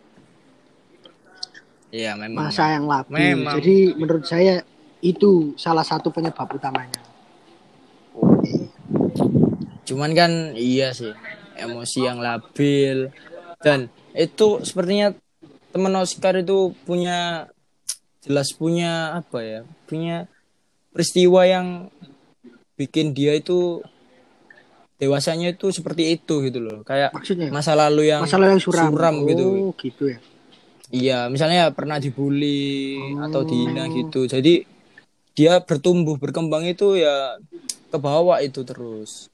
Ya 1.92 2.16
memang. 2.16 2.48
Masa 2.48 2.72
yang 2.72 2.88
labil. 2.88 3.16
Memang. 3.20 3.60
jadi 3.60 3.78
menurut 4.00 4.24
saya 4.28 4.64
itu 5.04 5.52
salah 5.60 5.84
satu 5.84 6.08
penyebab 6.16 6.48
utamanya 6.48 7.03
Cuman 9.84 10.12
kan 10.16 10.32
iya 10.56 10.96
sih 10.96 11.12
emosi 11.60 12.00
yang 12.04 12.20
labil. 12.24 13.12
Dan 13.64 13.88
itu 14.16 14.60
sepertinya 14.64 15.16
teman 15.74 15.96
Oscar 15.98 16.38
itu 16.38 16.76
punya 16.86 17.50
jelas 18.24 18.56
punya 18.56 19.20
apa 19.20 19.44
ya 19.44 19.62
punya 19.90 20.32
peristiwa 20.96 21.44
yang 21.44 21.92
bikin 22.80 23.12
dia 23.12 23.36
itu 23.36 23.84
dewasanya 25.02 25.58
itu 25.58 25.74
seperti 25.74 26.16
itu 26.16 26.40
gitu 26.46 26.60
loh. 26.64 26.86
Kayak 26.88 27.12
maksudnya? 27.12 27.50
masa 27.52 27.76
lalu 27.76 28.14
yang 28.14 28.24
masalah 28.24 28.54
yang 28.54 28.62
suram, 28.62 29.28
gitu. 29.28 29.74
Oh 29.74 29.74
gitu 29.76 30.04
ya. 30.14 30.20
Iya 30.94 31.20
misalnya 31.28 31.74
pernah 31.74 31.98
dibully 31.98 32.96
Oh. 33.18 33.26
atau 33.28 33.42
dihina 33.44 33.90
gitu. 33.90 34.30
Jadi 34.30 34.64
dia 35.34 35.58
bertumbuh 35.66 36.22
berkembang 36.22 36.70
itu 36.70 36.94
ya 37.02 37.42
ke 37.90 37.98
bawah 37.98 38.38
itu 38.40 38.62
terus 38.62 39.33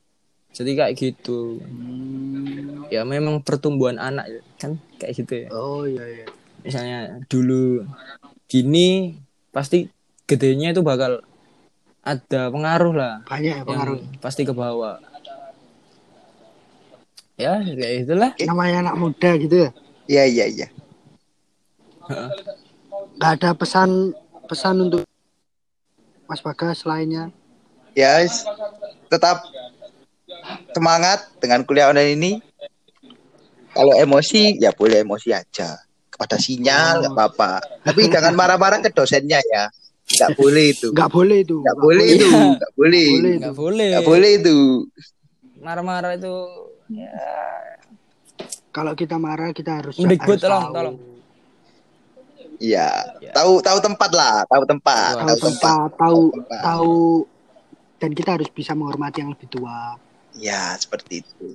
jadi 0.51 0.71
kayak 0.75 0.93
gitu. 0.97 1.62
Hmm. 1.62 2.89
ya 2.89 3.05
memang 3.05 3.45
pertumbuhan 3.45 4.01
anak 4.01 4.41
kan 4.57 4.81
kayak 4.97 5.13
gitu 5.13 5.33
ya. 5.45 5.47
Oh 5.53 5.85
iya 5.85 6.03
iya. 6.09 6.25
Misalnya 6.65 6.99
dulu 7.29 7.85
gini 8.49 9.13
pasti 9.53 9.85
gedenya 10.25 10.73
itu 10.73 10.81
bakal 10.81 11.21
ada 12.01 12.49
pengaruh 12.49 12.93
lah. 12.97 13.13
Banyak 13.29 13.45
ya 13.45 13.55
yang 13.62 13.67
pengaruh. 13.67 14.01
pasti 14.17 14.41
ke 14.41 14.53
bawah. 14.53 14.97
Ya 17.38 17.62
kayak 17.62 17.93
itulah. 18.03 18.31
Namanya 18.41 18.89
anak 18.89 18.95
muda 18.97 19.31
gitu 19.38 19.55
ya? 19.67 19.69
Iya 20.09 20.23
iya 20.25 20.45
iya. 20.49 20.67
nggak 23.21 23.31
ada 23.38 23.49
pesan 23.53 24.17
pesan 24.49 24.89
untuk 24.89 25.05
Mas 26.25 26.41
Bagas 26.41 26.81
lainnya 26.81 27.29
Ya 27.93 28.25
s- 28.25 28.49
tetap 29.13 29.45
semangat 30.73 31.19
dengan 31.39 31.63
kuliah 31.63 31.91
online 31.91 32.13
ini. 32.15 32.32
Kalau 33.69 33.93
emosi 33.95 34.58
ya 34.60 34.73
boleh 34.73 35.06
emosi 35.06 35.30
aja. 35.32 35.78
Kepada 36.10 36.36
sinyal 36.36 37.06
nggak 37.06 37.13
apa-apa. 37.15 37.52
Tapi 37.86 38.12
jangan 38.12 38.36
marah-marah 38.36 38.84
ke 38.84 38.91
dosennya 38.91 39.39
ya. 39.39 39.71
Nggak 40.10 40.32
boleh 40.36 40.65
itu. 40.73 40.87
nggak 40.90 41.12
boleh 41.13 41.37
itu 41.46 41.58
Nggak 41.62 41.77
boleh 41.77 42.06
itu. 42.17 42.27
Nggak 42.33 42.73
boleh. 42.73 43.08
Boleh. 43.13 43.35
nggak 43.37 43.56
boleh 43.56 43.87
Nggak 43.94 44.08
boleh 44.08 44.31
itu. 44.42 44.58
marah-marah 45.60 46.15
itu 46.15 46.35
ya 46.87 47.12
kalau 48.71 48.96
kita 48.96 49.19
marah 49.19 49.52
kita 49.52 49.83
harus 49.83 50.00
Mendikbud, 50.00 50.40
tolong, 50.40 50.71
tolong. 50.71 50.96
Iya. 52.63 52.87
Ya. 53.19 53.31
Tahu 53.35 53.60
tahu 53.60 53.77
tempat 53.83 54.12
lah. 54.15 54.48
Tahu 54.48 54.63
tempat. 54.63 55.13
Tahu 55.19 55.35
tempat. 55.35 55.40
tempat 55.60 55.90
tahu 56.00 56.21
tahu 56.63 56.98
dan 58.00 58.12
kita 58.15 58.40
harus 58.40 58.50
bisa 58.56 58.71
menghormati 58.71 59.19
yang 59.19 59.35
lebih 59.35 59.52
tua 59.52 60.00
Ya 60.40 60.73
seperti 60.73 61.21
itu. 61.21 61.54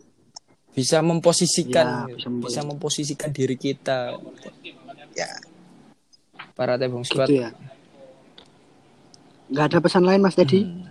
bisa 0.70 0.99
memposisikan 1.01 2.05
Ya, 2.05 2.12
bisa 2.12 2.26
bisa, 2.26 2.28
memposisikan. 2.28 2.64
memposisikan 2.66 3.30
diri 3.30 3.55
kita 3.55 4.18
Ya. 5.12 5.30
para 6.53 6.74
tebong 6.74 7.03
squad 7.03 7.26
gitu 7.26 7.41
ya 7.41 7.55
nggak 9.47 9.66
ada 9.66 9.78
pesan 9.78 10.03
lain 10.03 10.18
Mas 10.18 10.35
Teddy 10.35 10.62
Hmm. 10.62 10.91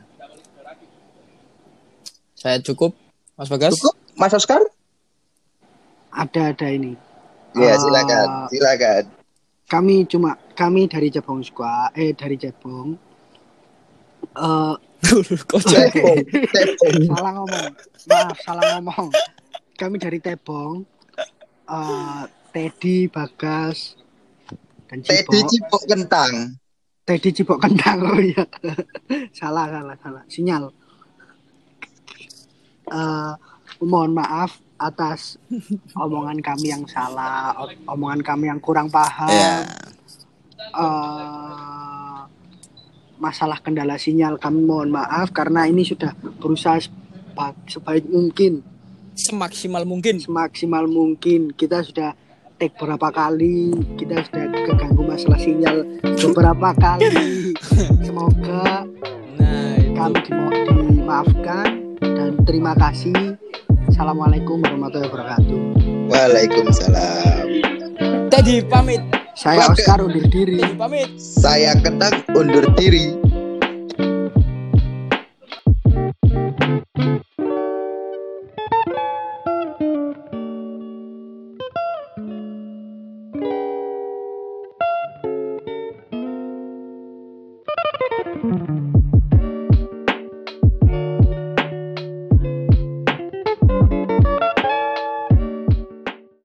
saya 2.34 2.60
cukup 2.60 2.96
Mas 3.34 3.48
Bagas 3.48 3.76
Cukup, 3.76 3.96
Mas 4.14 4.32
Oscar? 4.32 4.62
ada 6.10 6.42
ada 6.50 6.68
ini 6.70 6.96
Ya 7.52 7.74
Ah. 7.74 7.78
silakan. 7.78 8.28
Silakan. 8.48 9.04
kami 9.66 10.06
cuma 10.06 10.36
kami 10.54 10.86
dari 10.86 11.10
Cebong 11.10 11.42
Squad 11.42 11.92
eh 11.94 12.14
dari 12.14 12.36
Cebong 12.36 12.96
eh 15.04 15.40
kok 15.44 15.62
salah 17.12 17.32
ngomong 17.36 17.68
maaf 18.08 18.38
salah 18.44 18.64
ngomong 18.78 19.08
kami 19.76 19.96
dari 20.00 20.20
Tebong 20.24 20.88
eh, 21.68 22.24
Teddy, 22.54 23.10
Bagas, 23.10 23.98
dan 24.86 25.02
Teddy 25.02 25.42
Cipok. 25.42 25.50
cipok 25.50 25.84
kentang. 25.90 26.34
Teddy 27.04 27.30
Cipok 27.34 27.60
Kentang 27.60 27.98
oh 28.06 28.22
iya. 28.22 28.46
salah 29.34 29.68
salah 29.68 29.98
salah. 30.00 30.24
Sinyal. 30.30 30.70
Eh, 32.94 33.34
mohon 33.82 34.14
maaf 34.14 34.62
atas 34.78 35.42
omongan 35.98 36.40
kami 36.46 36.70
yang 36.72 36.86
salah, 36.86 37.58
omongan 37.90 38.22
kami 38.22 38.54
yang 38.54 38.62
kurang 38.62 38.94
paham. 38.94 39.34
Ya. 39.34 39.66
Eh, 40.78 41.93
masalah 43.24 43.56
kendala 43.58 43.96
sinyal 43.96 44.36
kami 44.36 44.60
mohon 44.62 44.92
maaf 44.92 45.32
karena 45.32 45.64
ini 45.64 45.82
sudah 45.82 46.12
berusaha 46.38 46.76
seba- 46.78 47.56
sebaik 47.66 48.04
mungkin 48.06 48.60
Semaksimal 49.16 49.86
mungkin. 49.86 50.20
semaksimal 50.20 50.84
mungkin 50.86 51.54
kita 51.54 51.80
sudah 51.80 52.12
take 52.56 52.76
berapa 52.76 53.08
kali 53.10 53.70
kita 53.96 54.20
sudah 54.24 54.44
keganggu 54.60 55.02
masalah 55.02 55.38
sinyal 55.38 55.88
beberapa 56.20 56.76
kali 56.76 57.54
semoga 58.04 58.84
Nah, 59.34 59.74
itu. 59.78 59.94
kami 59.94 60.18
dimo- 60.20 60.54
dimaafkan 60.90 61.68
dan 62.02 62.32
terima 62.44 62.76
kasih 62.76 63.16
assalamualaikum 63.88 64.60
warahmatullahi 64.60 65.08
wabarakatuh 65.08 65.60
Waalaikumsalam. 66.04 67.48
Teddy 68.28 68.60
pamit. 68.64 69.00
Saya. 69.34 69.70
Oscar 69.74 70.00
undur 70.06 70.26
diri 70.30 70.62
pamit. 70.78 71.10
Saya 71.18 71.74
kentang 71.82 72.22
undur 72.34 72.70
diri. 72.78 73.23